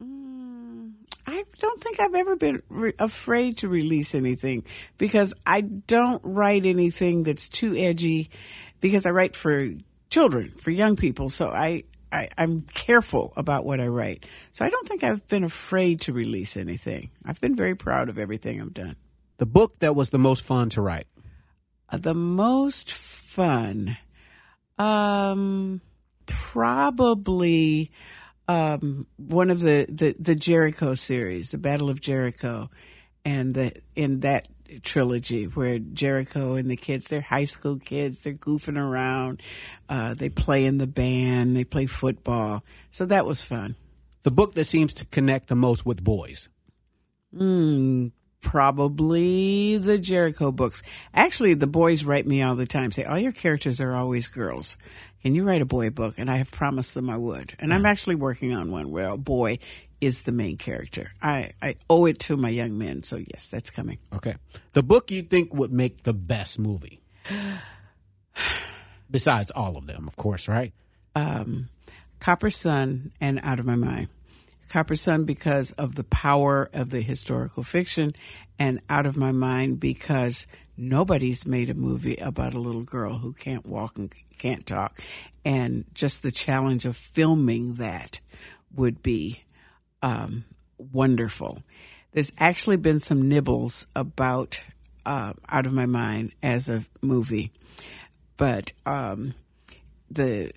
Mm, 0.00 0.92
I 1.26 1.42
don't 1.58 1.82
think 1.82 1.98
I've 1.98 2.14
ever 2.14 2.36
been 2.36 2.62
re- 2.68 2.92
afraid 2.98 3.56
to 3.58 3.68
release 3.68 4.14
anything 4.14 4.64
because 4.98 5.32
I 5.46 5.62
don't 5.62 6.20
write 6.22 6.66
anything 6.66 7.22
that's 7.22 7.48
too 7.48 7.74
edgy 7.74 8.28
because 8.82 9.06
I 9.06 9.10
write 9.10 9.34
for 9.34 9.70
children, 10.10 10.52
for 10.58 10.70
young 10.70 10.96
people. 10.96 11.30
So 11.30 11.48
I, 11.48 11.84
I, 12.10 12.28
I'm 12.36 12.60
careful 12.60 13.32
about 13.34 13.64
what 13.64 13.80
I 13.80 13.86
write. 13.86 14.26
So 14.50 14.66
I 14.66 14.68
don't 14.68 14.86
think 14.86 15.02
I've 15.02 15.26
been 15.28 15.44
afraid 15.44 16.02
to 16.02 16.12
release 16.12 16.58
anything. 16.58 17.10
I've 17.24 17.40
been 17.40 17.56
very 17.56 17.74
proud 17.74 18.10
of 18.10 18.18
everything 18.18 18.60
I've 18.60 18.74
done. 18.74 18.96
The 19.38 19.46
book 19.46 19.78
that 19.78 19.96
was 19.96 20.10
the 20.10 20.18
most 20.18 20.42
fun 20.42 20.68
to 20.70 20.82
write. 20.82 21.06
Uh, 21.88 21.96
the 21.96 22.12
most 22.14 22.92
fun, 22.92 23.96
um, 24.78 25.80
probably 26.26 27.90
um, 28.48 29.06
one 29.16 29.50
of 29.50 29.60
the, 29.60 29.86
the, 29.88 30.14
the 30.18 30.34
Jericho 30.34 30.94
series, 30.94 31.52
the 31.52 31.58
Battle 31.58 31.88
of 31.88 32.00
Jericho, 32.00 32.68
and 33.24 33.54
the 33.54 33.72
in 33.94 34.20
that 34.20 34.48
trilogy 34.80 35.44
where 35.44 35.78
Jericho 35.78 36.54
and 36.54 36.70
the 36.70 36.76
kids, 36.76 37.08
they're 37.08 37.20
high 37.20 37.44
school 37.44 37.78
kids, 37.78 38.22
they're 38.22 38.32
goofing 38.32 38.78
around, 38.78 39.42
uh, 39.88 40.14
they 40.14 40.28
play 40.28 40.64
in 40.64 40.78
the 40.78 40.86
band, 40.86 41.56
they 41.56 41.64
play 41.64 41.86
football, 41.86 42.62
so 42.90 43.06
that 43.06 43.26
was 43.26 43.42
fun. 43.42 43.76
The 44.22 44.30
book 44.30 44.54
that 44.54 44.66
seems 44.66 44.94
to 44.94 45.04
connect 45.06 45.48
the 45.48 45.56
most 45.56 45.84
with 45.84 46.02
boys. 46.02 46.48
Mm, 47.34 48.12
probably 48.40 49.78
the 49.78 49.98
Jericho 49.98 50.52
books. 50.52 50.82
Actually, 51.14 51.54
the 51.54 51.66
boys 51.66 52.04
write 52.04 52.26
me 52.26 52.42
all 52.42 52.54
the 52.54 52.66
time, 52.66 52.90
say, 52.90 53.04
all 53.04 53.18
your 53.18 53.32
characters 53.32 53.80
are 53.80 53.94
always 53.94 54.28
girls. 54.28 54.76
Can 55.22 55.34
you 55.34 55.44
write 55.44 55.62
a 55.62 55.66
boy 55.66 55.90
book? 55.90 56.16
And 56.18 56.30
I 56.30 56.36
have 56.36 56.50
promised 56.50 56.94
them 56.94 57.08
I 57.08 57.16
would. 57.16 57.54
And 57.58 57.72
I'm 57.72 57.86
actually 57.86 58.16
working 58.16 58.52
on 58.52 58.70
one 58.70 58.90
where 58.90 59.10
a 59.10 59.16
boy 59.16 59.58
is 60.02 60.22
the 60.22 60.32
main 60.32 60.56
character. 60.56 61.12
I, 61.22 61.52
I 61.62 61.76
owe 61.88 62.06
it 62.06 62.18
to 62.20 62.36
my 62.36 62.48
young 62.48 62.76
men. 62.76 63.04
So, 63.04 63.16
yes, 63.18 63.48
that's 63.48 63.70
coming. 63.70 63.98
Okay. 64.12 64.34
The 64.72 64.82
book 64.82 65.12
you 65.12 65.22
think 65.22 65.54
would 65.54 65.72
make 65.72 66.02
the 66.02 66.12
best 66.12 66.58
movie? 66.58 67.00
Besides 69.10 69.52
all 69.52 69.76
of 69.76 69.86
them, 69.86 70.08
of 70.08 70.16
course, 70.16 70.48
right? 70.48 70.72
Um, 71.14 71.68
Copper 72.18 72.50
Sun 72.50 73.12
and 73.20 73.38
Out 73.44 73.60
of 73.60 73.64
My 73.64 73.76
Mind. 73.76 74.08
Copper 74.68 74.96
Sun 74.96 75.24
because 75.24 75.70
of 75.72 75.94
the 75.94 76.04
power 76.04 76.68
of 76.72 76.90
the 76.90 77.02
historical 77.02 77.62
fiction, 77.62 78.12
and 78.58 78.80
Out 78.88 79.06
of 79.06 79.16
My 79.16 79.30
Mind 79.30 79.78
because 79.78 80.48
nobody's 80.76 81.46
made 81.46 81.70
a 81.70 81.74
movie 81.74 82.16
about 82.16 82.54
a 82.54 82.58
little 82.58 82.82
girl 82.82 83.18
who 83.18 83.34
can't 83.34 83.66
walk 83.66 83.98
and 83.98 84.12
can't 84.38 84.66
talk. 84.66 84.96
And 85.44 85.84
just 85.94 86.24
the 86.24 86.32
challenge 86.32 86.86
of 86.86 86.96
filming 86.96 87.74
that 87.74 88.20
would 88.74 89.02
be 89.02 89.42
um, 90.02 90.44
wonderful. 90.78 91.62
There's 92.12 92.32
actually 92.38 92.76
been 92.76 92.98
some 92.98 93.28
nibbles 93.28 93.86
about 93.96 94.62
uh, 95.06 95.32
Out 95.48 95.66
of 95.66 95.72
My 95.72 95.86
Mind 95.86 96.32
as 96.42 96.68
a 96.68 96.82
movie, 97.00 97.52
but 98.36 98.72
um, 98.84 99.34
the 100.10 100.52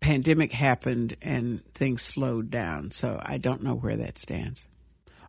pandemic 0.00 0.52
happened 0.52 1.16
and 1.22 1.64
things 1.74 2.02
slowed 2.02 2.50
down. 2.50 2.90
So 2.90 3.20
I 3.22 3.38
don't 3.38 3.62
know 3.62 3.74
where 3.74 3.96
that 3.96 4.18
stands. 4.18 4.68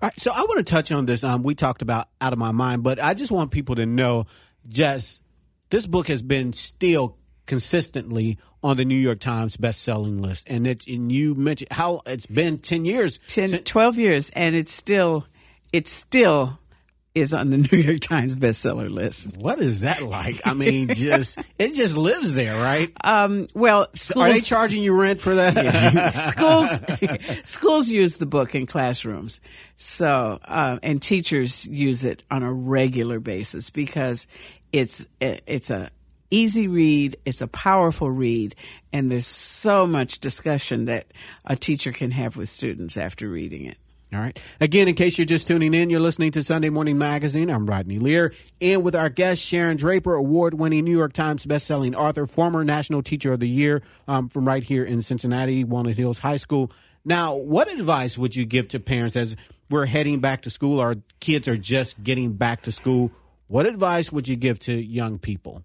All 0.02 0.10
right, 0.10 0.20
so 0.20 0.32
I 0.32 0.42
want 0.42 0.58
to 0.58 0.64
touch 0.64 0.92
on 0.92 1.06
this. 1.06 1.24
Um, 1.24 1.44
we 1.44 1.56
talked 1.56 1.82
about 1.82 2.10
out 2.20 2.34
of 2.34 2.40
my 2.40 2.52
mind, 2.52 2.84
but 2.84 3.02
I 3.02 3.14
just 3.14 3.32
want 3.32 3.52
people 3.52 3.76
to 3.76 3.86
know, 3.86 4.26
just 4.68 5.22
this 5.70 5.86
book 5.86 6.08
has 6.08 6.22
been 6.22 6.52
still 6.52 7.18
consistently 7.46 8.38
on 8.64 8.78
the 8.78 8.86
New 8.86 8.96
York 8.96 9.20
Times 9.20 9.58
best-selling 9.58 10.22
list, 10.22 10.48
and 10.50 10.66
it's 10.66 10.88
and 10.88 11.12
you 11.12 11.36
mentioned 11.36 11.72
how 11.72 12.02
it's 12.06 12.26
been 12.26 12.60
ten 12.60 12.86
years, 12.86 13.20
10, 13.28 13.64
12 13.64 14.00
years, 14.00 14.30
and 14.32 14.56
it's 14.56 14.72
still, 14.72 15.28
it's 15.72 15.92
still 15.92 16.60
is 17.16 17.34
on 17.34 17.50
the 17.50 17.58
New 17.72 17.78
York 17.78 18.02
Times 18.02 18.36
bestseller 18.36 18.92
list. 18.92 19.38
What 19.38 19.60
is 19.60 19.82
that 19.82 20.04
like? 20.04 20.42
I 20.46 20.54
mean, 20.54 20.90
just 20.94 21.40
it 21.58 21.74
just 21.74 21.98
lives 21.98 22.36
there, 22.36 22.58
right? 22.58 22.92
Um, 23.04 23.48
well, 23.56 23.88
schools, 23.96 24.26
Are 24.26 24.34
they 24.34 24.42
charging 24.42 24.84
you 24.84 24.94
rent 24.94 25.22
for 25.22 25.36
that? 25.36 26.14
schools 26.14 26.82
schools 27.50 27.90
use 27.90 28.18
the 28.18 28.26
book 28.26 28.54
in 28.54 28.66
classrooms, 28.66 29.40
so 29.78 30.40
uh, 30.44 30.78
and 30.84 31.02
teachers 31.02 31.66
use 31.66 32.06
it 32.06 32.22
on 32.30 32.44
a 32.44 32.54
regular 32.54 33.20
basis 33.20 33.70
because 33.70 34.28
it's 34.72 35.08
it's 35.22 35.72
a 35.72 35.90
easy 36.36 36.68
read, 36.68 37.18
it's 37.26 37.42
a 37.42 37.48
powerful 37.48 38.12
read, 38.12 38.56
and 38.92 39.10
there's 39.10 39.26
so 39.28 39.88
much 39.88 40.20
discussion 40.20 40.86
that 40.86 41.08
a 41.46 41.56
teacher 41.56 41.92
can 41.94 42.12
have 42.12 42.36
with 42.36 42.50
students 42.50 42.98
after 42.98 43.30
reading 43.30 43.66
it. 43.66 43.78
All 44.14 44.20
right. 44.20 44.38
Again, 44.60 44.88
in 44.88 44.96
case 44.96 45.18
you're 45.18 45.26
just 45.26 45.48
tuning 45.48 45.74
in, 45.74 45.90
you're 45.90 46.00
listening 46.00 46.32
to 46.34 46.44
Sunday 46.44 46.70
Morning 46.70 46.98
Magazine. 46.98 47.50
I'm 47.50 47.66
Rodney 47.66 48.00
Lear, 48.00 48.34
and 48.62 48.84
with 48.84 48.96
our 48.96 49.10
guest 49.10 49.42
Sharon 49.42 49.78
Draper, 49.78 50.14
award-winning 50.14 50.84
New 50.84 50.96
York 50.96 51.14
Times 51.14 51.46
best-selling 51.46 51.96
author, 51.96 52.26
former 52.26 52.64
National 52.64 53.02
Teacher 53.02 53.34
of 53.34 53.40
the 53.40 53.48
Year 53.48 53.82
um, 54.08 54.30
from 54.30 54.46
right 54.46 54.64
here 54.64 54.84
in 54.84 55.02
Cincinnati, 55.02 55.64
Walnut 55.64 55.96
Hills 55.96 56.20
High 56.20 56.38
School. 56.38 56.72
Now, 57.06 57.36
what 57.36 57.72
advice 57.72 58.18
would 58.18 58.36
you 58.36 58.46
give 58.46 58.68
to 58.70 58.80
parents 58.80 59.16
as 59.16 59.36
we're 59.70 59.86
heading 59.86 60.20
back 60.20 60.42
to 60.44 60.50
school? 60.50 60.80
Our 60.80 60.96
kids 61.20 61.48
are 61.48 61.58
just 61.58 62.04
getting 62.04 62.34
back 62.34 62.64
to 62.64 62.72
school. 62.72 63.12
What 63.48 63.66
advice 63.66 64.12
would 64.12 64.28
you 64.28 64.36
give 64.36 64.60
to 64.60 64.74
young 64.74 65.18
people? 65.20 65.64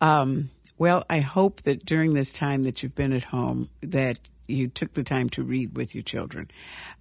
Um, 0.00 0.50
well, 0.78 1.04
I 1.08 1.20
hope 1.20 1.62
that 1.62 1.84
during 1.86 2.14
this 2.14 2.32
time 2.32 2.62
that 2.62 2.82
you've 2.82 2.94
been 2.94 3.12
at 3.12 3.24
home, 3.24 3.70
that 3.80 4.18
you 4.46 4.68
took 4.68 4.92
the 4.92 5.02
time 5.02 5.28
to 5.30 5.42
read 5.42 5.76
with 5.76 5.94
your 5.94 6.02
children. 6.02 6.50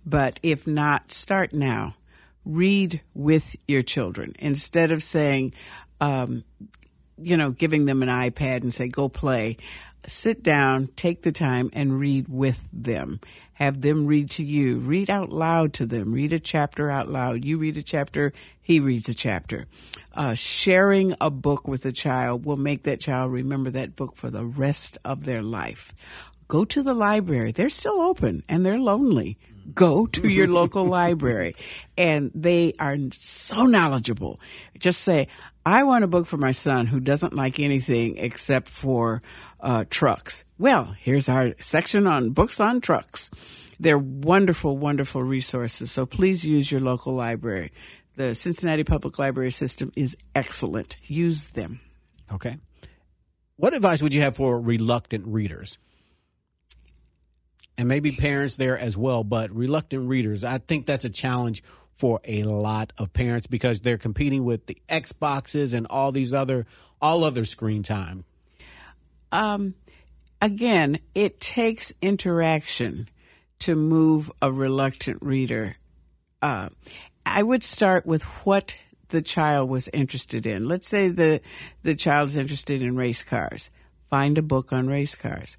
But 0.05 0.39
if 0.41 0.65
not, 0.65 1.11
start 1.11 1.53
now. 1.53 1.95
Read 2.45 3.01
with 3.13 3.55
your 3.67 3.81
children 3.81 4.33
instead 4.39 4.91
of 4.91 5.01
saying, 5.01 5.53
um, 5.99 6.43
you 7.17 7.37
know, 7.37 7.51
giving 7.51 7.85
them 7.85 8.03
an 8.03 8.09
iPad 8.09 8.61
and 8.61 8.73
say, 8.73 8.87
go 8.87 9.09
play. 9.09 9.57
Sit 10.05 10.43
down, 10.43 10.87
take 10.95 11.23
the 11.23 11.31
time, 11.31 11.71
and 11.73 11.99
read 11.99 12.27
with 12.27 12.69
them. 12.71 13.19
Have 13.55 13.81
them 13.81 14.05
read 14.05 14.29
to 14.31 14.43
you. 14.43 14.77
Read 14.77 15.09
out 15.09 15.31
loud 15.31 15.74
to 15.74 15.85
them. 15.85 16.13
Read 16.13 16.31
a 16.31 16.39
chapter 16.39 16.89
out 16.89 17.09
loud. 17.09 17.43
You 17.43 17.57
read 17.57 17.77
a 17.77 17.83
chapter, 17.83 18.31
he 18.62 18.79
reads 18.79 19.09
a 19.09 19.13
chapter. 19.13 19.65
Uh, 20.13 20.33
sharing 20.33 21.15
a 21.19 21.29
book 21.29 21.67
with 21.67 21.85
a 21.85 21.91
child 21.91 22.45
will 22.45 22.57
make 22.57 22.83
that 22.83 23.01
child 23.01 23.31
remember 23.31 23.69
that 23.71 23.95
book 23.95 24.15
for 24.15 24.29
the 24.29 24.45
rest 24.45 24.97
of 25.03 25.25
their 25.25 25.41
life 25.41 25.93
go 26.47 26.65
to 26.65 26.83
the 26.83 26.93
library. 26.93 27.51
They're 27.51 27.69
still 27.69 28.01
open 28.01 28.43
and 28.47 28.65
they're 28.65 28.79
lonely. 28.79 29.38
Go 29.74 30.05
to 30.07 30.27
your 30.27 30.47
local 30.47 30.85
library. 31.00 31.55
And 31.97 32.31
they 32.35 32.74
are 32.79 32.97
so 33.12 33.65
knowledgeable. 33.65 34.39
Just 34.77 35.01
say, 35.01 35.27
I 35.65 35.84
want 35.84 36.03
a 36.03 36.07
book 36.07 36.27
for 36.27 36.38
my 36.38 36.51
son 36.51 36.86
who 36.86 37.00
doesn't 37.00 37.34
like 37.34 37.60
anything 37.60 38.17
except 38.17 38.67
for 38.67 39.22
uh, 39.60 39.86
trucks. 39.89 40.45
Well, 40.60 40.95
here's 41.00 41.27
our 41.27 41.55
section 41.60 42.05
on 42.05 42.29
books 42.31 42.60
on 42.60 42.81
trucks. 42.81 43.31
They're 43.79 43.98
wonderful, 43.98 44.77
wonderful 44.77 45.24
resources. 45.24 45.91
So 45.91 46.05
please 46.05 46.45
use 46.45 46.72
your 46.72 46.81
local 46.81 47.15
library. 47.15 47.72
The 48.15 48.36
Cincinnati 48.36 48.84
Public 48.84 49.17
Library 49.17 49.51
System 49.51 49.91
is 49.95 50.15
excellent. 50.36 50.98
Use 51.07 51.50
them. 51.50 51.79
Okay. 52.31 52.57
What 53.57 53.74
advice 53.74 54.01
would 54.01 54.13
you 54.13 54.22
have 54.22 54.36
for 54.36 54.60
reluctant 54.60 55.25
readers? 55.27 55.77
and 57.77 57.88
maybe 57.88 58.12
parents 58.12 58.55
there 58.55 58.77
as 58.77 58.95
well, 58.95 59.24
but 59.24 59.51
reluctant 59.51 60.07
readers. 60.07 60.43
I 60.43 60.60
think 60.60 60.86
that's 60.86 61.05
a 61.05 61.10
challenge 61.10 61.63
for 61.95 62.19
a 62.25 62.43
lot 62.43 62.93
of 62.97 63.13
parents 63.13 63.47
because 63.47 63.81
they're 63.81 63.97
competing 63.97 64.43
with 64.43 64.65
the 64.65 64.77
Xboxes 64.89 65.73
and 65.73 65.87
all 65.89 66.11
these 66.11 66.33
other 66.33 66.65
all 67.01 67.23
other 67.23 67.45
screen 67.45 67.83
time. 67.83 68.23
Um, 69.31 69.75
again, 70.41 70.99
it 71.13 71.39
takes 71.39 71.93
interaction 72.01 73.09
to 73.59 73.75
move 73.75 74.31
a 74.41 74.51
reluctant 74.51 75.21
reader. 75.21 75.75
Uh, 76.41 76.69
I 77.25 77.43
would 77.43 77.63
start 77.63 78.05
with 78.05 78.23
what 78.45 78.77
the 79.09 79.21
child 79.21 79.69
was 79.69 79.87
interested 79.89 80.45
in. 80.45 80.67
Let's 80.67 80.87
say 80.87 81.09
the 81.09 81.41
the 81.83 81.95
child's 81.95 82.35
interested 82.35 82.81
in 82.81 82.95
race 82.95 83.23
cars. 83.23 83.72
Find 84.09 84.37
a 84.37 84.41
book 84.41 84.72
on 84.72 84.87
race 84.87 85.15
cars. 85.15 85.57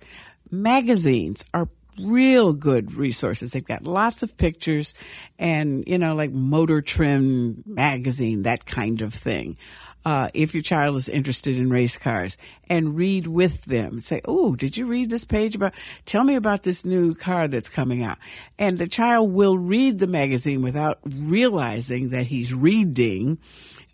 Magazines 0.50 1.44
are 1.52 1.68
real 2.00 2.52
good 2.52 2.94
resources. 2.94 3.52
They've 3.52 3.64
got 3.64 3.84
lots 3.84 4.22
of 4.22 4.36
pictures 4.36 4.94
and, 5.38 5.84
you 5.86 5.98
know, 5.98 6.14
like 6.14 6.32
Motor 6.32 6.82
Trend 6.82 7.64
magazine, 7.66 8.42
that 8.42 8.66
kind 8.66 9.02
of 9.02 9.14
thing. 9.14 9.56
Uh, 10.04 10.28
if 10.34 10.54
your 10.54 10.62
child 10.62 10.94
is 10.94 11.08
interested 11.08 11.58
in 11.58 11.68
race 11.68 11.96
cars 11.96 12.38
and 12.68 12.94
read 12.94 13.26
with 13.26 13.64
them. 13.64 14.00
Say, 14.00 14.20
oh, 14.24 14.54
did 14.54 14.76
you 14.76 14.86
read 14.86 15.10
this 15.10 15.24
page 15.24 15.56
about, 15.56 15.74
tell 16.04 16.22
me 16.22 16.36
about 16.36 16.62
this 16.62 16.84
new 16.84 17.12
car 17.12 17.48
that's 17.48 17.68
coming 17.68 18.04
out. 18.04 18.16
And 18.56 18.78
the 18.78 18.86
child 18.86 19.32
will 19.32 19.58
read 19.58 19.98
the 19.98 20.06
magazine 20.06 20.62
without 20.62 21.00
realizing 21.04 22.10
that 22.10 22.28
he's 22.28 22.54
reading. 22.54 23.38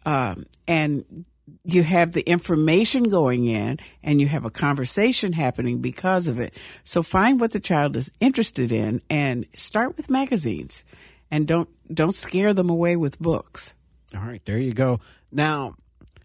Um, 0.04 0.44
and 0.68 1.24
you 1.64 1.82
have 1.82 2.12
the 2.12 2.22
information 2.22 3.04
going 3.04 3.44
in 3.44 3.78
and 4.02 4.20
you 4.20 4.28
have 4.28 4.44
a 4.44 4.50
conversation 4.50 5.32
happening 5.32 5.80
because 5.80 6.28
of 6.28 6.40
it. 6.40 6.54
So 6.84 7.02
find 7.02 7.40
what 7.40 7.52
the 7.52 7.60
child 7.60 7.96
is 7.96 8.10
interested 8.20 8.72
in 8.72 9.02
and 9.08 9.46
start 9.54 9.96
with 9.96 10.10
magazines 10.10 10.84
and 11.30 11.46
don't 11.46 11.68
don't 11.92 12.14
scare 12.14 12.54
them 12.54 12.70
away 12.70 12.96
with 12.96 13.18
books. 13.18 13.74
All 14.14 14.22
right, 14.22 14.44
there 14.44 14.58
you 14.58 14.72
go. 14.72 15.00
Now, 15.30 15.74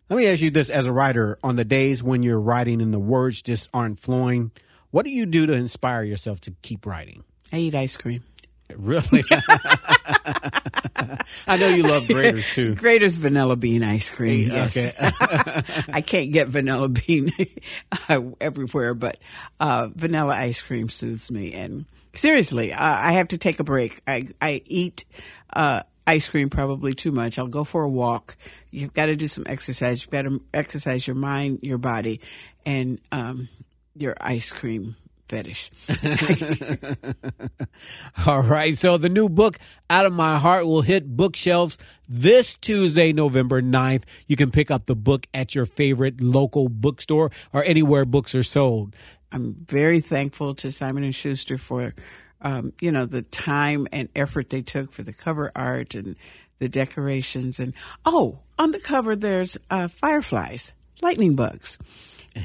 let 0.09 0.17
me 0.17 0.27
ask 0.27 0.41
you 0.41 0.51
this 0.51 0.69
as 0.69 0.87
a 0.87 0.91
writer 0.91 1.37
on 1.43 1.55
the 1.55 1.65
days 1.65 2.03
when 2.03 2.23
you're 2.23 2.39
writing 2.39 2.81
and 2.81 2.93
the 2.93 2.99
words 2.99 3.41
just 3.41 3.69
aren't 3.73 3.99
flowing, 3.99 4.51
what 4.91 5.03
do 5.03 5.11
you 5.11 5.25
do 5.25 5.45
to 5.45 5.53
inspire 5.53 6.03
yourself 6.03 6.41
to 6.41 6.51
keep 6.61 6.85
writing? 6.85 7.23
I 7.51 7.57
eat 7.57 7.75
ice 7.75 7.97
cream. 7.97 8.23
Really? 8.75 9.23
I 11.47 11.57
know 11.57 11.69
you 11.69 11.83
love 11.83 12.03
Graeter's 12.03 12.49
too. 12.49 12.75
Graeter's 12.79 13.15
vanilla 13.15 13.55
bean 13.55 13.83
ice 13.83 14.09
cream. 14.09 14.49
Yes. 14.49 14.77
Okay. 14.77 14.93
I 15.93 16.01
can't 16.01 16.31
get 16.31 16.47
vanilla 16.47 16.89
bean 16.89 17.31
everywhere, 18.41 18.93
but 18.93 19.19
uh, 19.59 19.87
vanilla 19.93 20.35
ice 20.35 20.61
cream 20.61 20.89
soothes 20.89 21.31
me. 21.31 21.53
And 21.53 21.85
seriously, 22.13 22.73
uh, 22.73 22.77
I 22.79 23.13
have 23.13 23.29
to 23.29 23.37
take 23.37 23.59
a 23.59 23.63
break. 23.63 24.01
I, 24.07 24.27
I 24.41 24.61
eat 24.65 25.05
uh, 25.53 25.83
ice 26.05 26.29
cream 26.29 26.49
probably 26.49 26.93
too 26.93 27.11
much. 27.11 27.39
I'll 27.39 27.47
go 27.47 27.63
for 27.63 27.83
a 27.83 27.89
walk. 27.89 28.35
You've 28.71 28.93
got 28.93 29.05
to 29.07 29.15
do 29.15 29.27
some 29.27 29.45
exercise. 29.47 30.01
You've 30.01 30.11
got 30.11 30.23
to 30.23 30.41
exercise 30.53 31.07
your 31.07 31.15
mind, 31.15 31.59
your 31.61 31.77
body, 31.77 32.21
and 32.65 32.99
um, 33.11 33.49
your 33.95 34.15
ice 34.19 34.51
cream 34.51 34.95
fetish. 35.27 35.71
All 38.25 38.41
right. 38.41 38.77
So 38.77 38.97
the 38.97 39.09
new 39.09 39.29
book, 39.29 39.59
Out 39.89 40.05
of 40.05 40.13
My 40.13 40.37
Heart, 40.37 40.65
will 40.65 40.81
hit 40.81 41.15
bookshelves 41.15 41.77
this 42.07 42.55
Tuesday, 42.55 43.13
November 43.13 43.61
9th. 43.61 44.03
You 44.27 44.35
can 44.35 44.51
pick 44.51 44.71
up 44.71 44.85
the 44.85 44.95
book 44.95 45.27
at 45.33 45.55
your 45.55 45.65
favorite 45.65 46.21
local 46.21 46.69
bookstore 46.69 47.31
or 47.53 47.63
anywhere 47.63 48.05
books 48.05 48.35
are 48.35 48.43
sold. 48.43 48.95
I'm 49.31 49.55
very 49.67 49.99
thankful 49.99 50.55
to 50.55 50.71
Simon 50.71 51.03
and 51.03 51.13
Schuster 51.13 51.57
for, 51.57 51.93
um, 52.41 52.73
you 52.79 52.91
know, 52.91 53.05
the 53.05 53.21
time 53.21 53.87
and 53.91 54.09
effort 54.15 54.49
they 54.49 54.61
took 54.61 54.91
for 54.91 55.03
the 55.03 55.13
cover 55.13 55.51
art 55.55 55.95
and 55.95 56.15
the 56.59 56.69
decorations. 56.69 57.59
And 57.59 57.73
oh, 58.05 58.39
on 58.57 58.71
the 58.71 58.79
cover 58.79 59.15
there's 59.15 59.57
uh, 59.69 59.89
fireflies, 59.89 60.73
lightning 61.01 61.35
bugs 61.35 61.77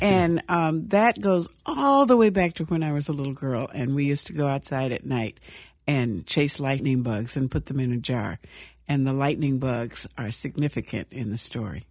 and 0.01 0.43
um, 0.49 0.89
that 0.89 1.21
goes 1.21 1.49
all 1.67 2.07
the 2.07 2.17
way 2.17 2.31
back 2.31 2.55
to 2.55 2.65
when 2.65 2.83
I 2.83 2.93
was 2.93 3.09
a 3.09 3.13
little 3.13 3.33
girl, 3.35 3.69
and 3.73 3.95
we 3.95 4.05
used 4.07 4.27
to 4.29 4.33
go 4.33 4.47
outside 4.47 4.93
at 4.93 5.05
night 5.05 5.39
and 5.87 6.27
chase 6.27 6.61
lightning 6.61 7.03
bugs 7.03 7.37
and 7.37 7.51
put 7.51 7.67
them 7.67 7.81
in 7.81 7.93
a 7.93 7.99
jar. 7.99 8.39
And 8.89 9.07
the 9.07 9.13
lightning 9.13 9.59
bugs 9.59 10.09
are 10.19 10.31
significant 10.31 11.09
in 11.11 11.31
the 11.31 11.37
story. 11.37 11.85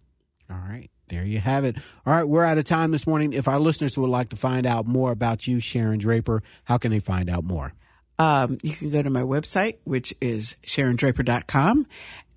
All 0.50 0.56
right. 0.56 0.90
There 1.08 1.24
you 1.24 1.40
have 1.40 1.64
it. 1.64 1.76
All 2.06 2.14
right, 2.14 2.24
we're 2.24 2.44
out 2.44 2.56
of 2.56 2.64
time 2.64 2.90
this 2.90 3.06
morning. 3.06 3.34
If 3.34 3.46
our 3.46 3.58
listeners 3.58 3.98
would 3.98 4.08
like 4.08 4.30
to 4.30 4.36
find 4.36 4.64
out 4.64 4.86
more 4.86 5.10
about 5.10 5.46
you, 5.46 5.60
Sharon 5.60 5.98
Draper, 5.98 6.42
how 6.64 6.78
can 6.78 6.90
they 6.90 7.00
find 7.00 7.28
out 7.28 7.44
more? 7.44 7.74
Um, 8.18 8.58
you 8.62 8.72
can 8.72 8.90
go 8.90 9.02
to 9.02 9.10
my 9.10 9.22
website, 9.22 9.76
which 9.84 10.14
is 10.20 10.56
sharondraper.com, 10.66 11.86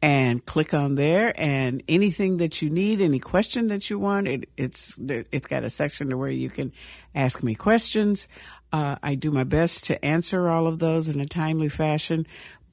and 0.01 0.45
click 0.45 0.73
on 0.73 0.95
there. 0.95 1.33
And 1.39 1.83
anything 1.87 2.37
that 2.37 2.61
you 2.61 2.69
need 2.69 3.01
any 3.01 3.19
question 3.19 3.67
that 3.67 3.89
you 3.89 3.99
want 3.99 4.27
it, 4.27 4.49
it's 4.57 4.99
it's 4.99 5.47
got 5.47 5.63
a 5.63 5.69
section 5.69 6.09
to 6.09 6.17
where 6.17 6.29
you 6.29 6.49
can 6.49 6.71
ask 7.13 7.43
me 7.43 7.55
questions. 7.55 8.27
Uh, 8.73 8.95
i 9.03 9.13
do 9.15 9.31
my 9.31 9.43
best 9.43 9.85
to 9.85 10.03
answer 10.03 10.49
all 10.49 10.67
of 10.67 10.79
those 10.79 11.07
in 11.07 11.21
a 11.21 11.25
timely 11.25 11.69
fashion 11.69 12.25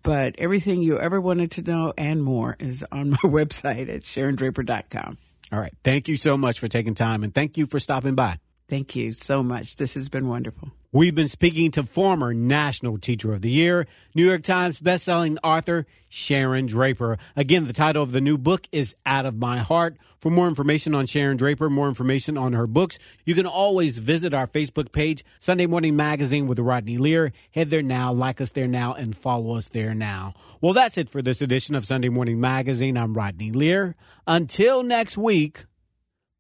but 0.03 0.35
everything 0.38 0.83
you 0.83 0.99
ever 0.99 1.21
wanted 1.21 1.51
to 1.51 1.62
know 1.62 1.93
and 1.97 2.25
more 2.25 2.57
is 2.59 2.85
on 2.91 3.11
my 3.11 3.17
website 3.19 3.95
at 3.95 4.01
sharondraper.com 4.01 5.19
all 5.53 5.61
right. 5.61 5.75
Thank 5.85 6.09
you 6.09 6.17
so 6.17 6.37
much 6.37 6.59
for 6.59 6.67
taking 6.67 6.95
time 6.95 7.23
and 7.23 7.35
thank 7.35 7.59
you 7.59 7.67
for 7.67 7.79
stopping 7.79 8.15
by 8.15 8.38
Thank 8.73 8.97
you 8.97 9.13
so 9.13 9.43
much. 9.43 9.77
This 9.77 9.93
has 9.97 10.09
been 10.09 10.29
wonderful. 10.29 10.73
We've 10.93 11.15
been 11.15 11.29
speaking 11.29 11.71
to 11.73 11.83
former 11.83 12.33
National 12.33 12.97
Teacher 12.97 13.35
of 13.35 13.43
the 13.43 13.51
Year, 13.51 13.87
New 14.15 14.25
York 14.25 14.43
Times 14.43 14.81
bestselling 14.81 15.37
author 15.45 15.85
Sharon 16.09 16.65
Draper. 16.65 17.19
Again, 17.37 17.67
the 17.67 17.75
title 17.75 18.03
of 18.03 18.13
the 18.13 18.23
new 18.23 18.39
book 18.39 18.67
is 18.73 18.97
Out 19.05 19.27
of 19.27 19.37
My 19.37 19.59
Heart. 19.59 19.99
For 20.21 20.31
more 20.31 20.49
information 20.49 20.95
on 20.95 21.05
Sharon 21.05 21.37
Draper, 21.37 21.69
more 21.69 21.87
information 21.87 22.39
on 22.39 22.55
her 22.55 22.67
books, 22.67 22.99
you 23.27 23.35
can 23.35 23.45
always 23.45 23.99
visit 23.99 24.33
our 24.33 24.47
Facebook 24.47 24.91
page, 24.91 25.23
Sunday 25.39 25.67
Morning 25.67 25.95
Magazine 25.95 26.47
with 26.47 26.59
Rodney 26.59 26.97
Lear. 26.97 27.35
Head 27.51 27.69
there 27.69 27.83
now, 27.83 28.11
like 28.11 28.41
us 28.41 28.53
there 28.53 28.69
now, 28.69 28.95
and 28.95 29.15
follow 29.15 29.55
us 29.55 29.69
there 29.69 29.93
now. 29.93 30.33
Well, 30.63 30.73
that's 30.73 30.97
it 30.97 31.11
for 31.11 31.21
this 31.21 31.43
edition 31.43 31.75
of 31.75 31.85
Sunday 31.85 32.09
Morning 32.09 32.41
Magazine. 32.41 32.97
I'm 32.97 33.13
Rodney 33.13 33.51
Lear. 33.51 33.97
Until 34.27 34.83
next 34.83 35.19
week, 35.19 35.67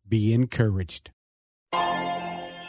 be 0.08 0.32
encouraged. 0.32 1.10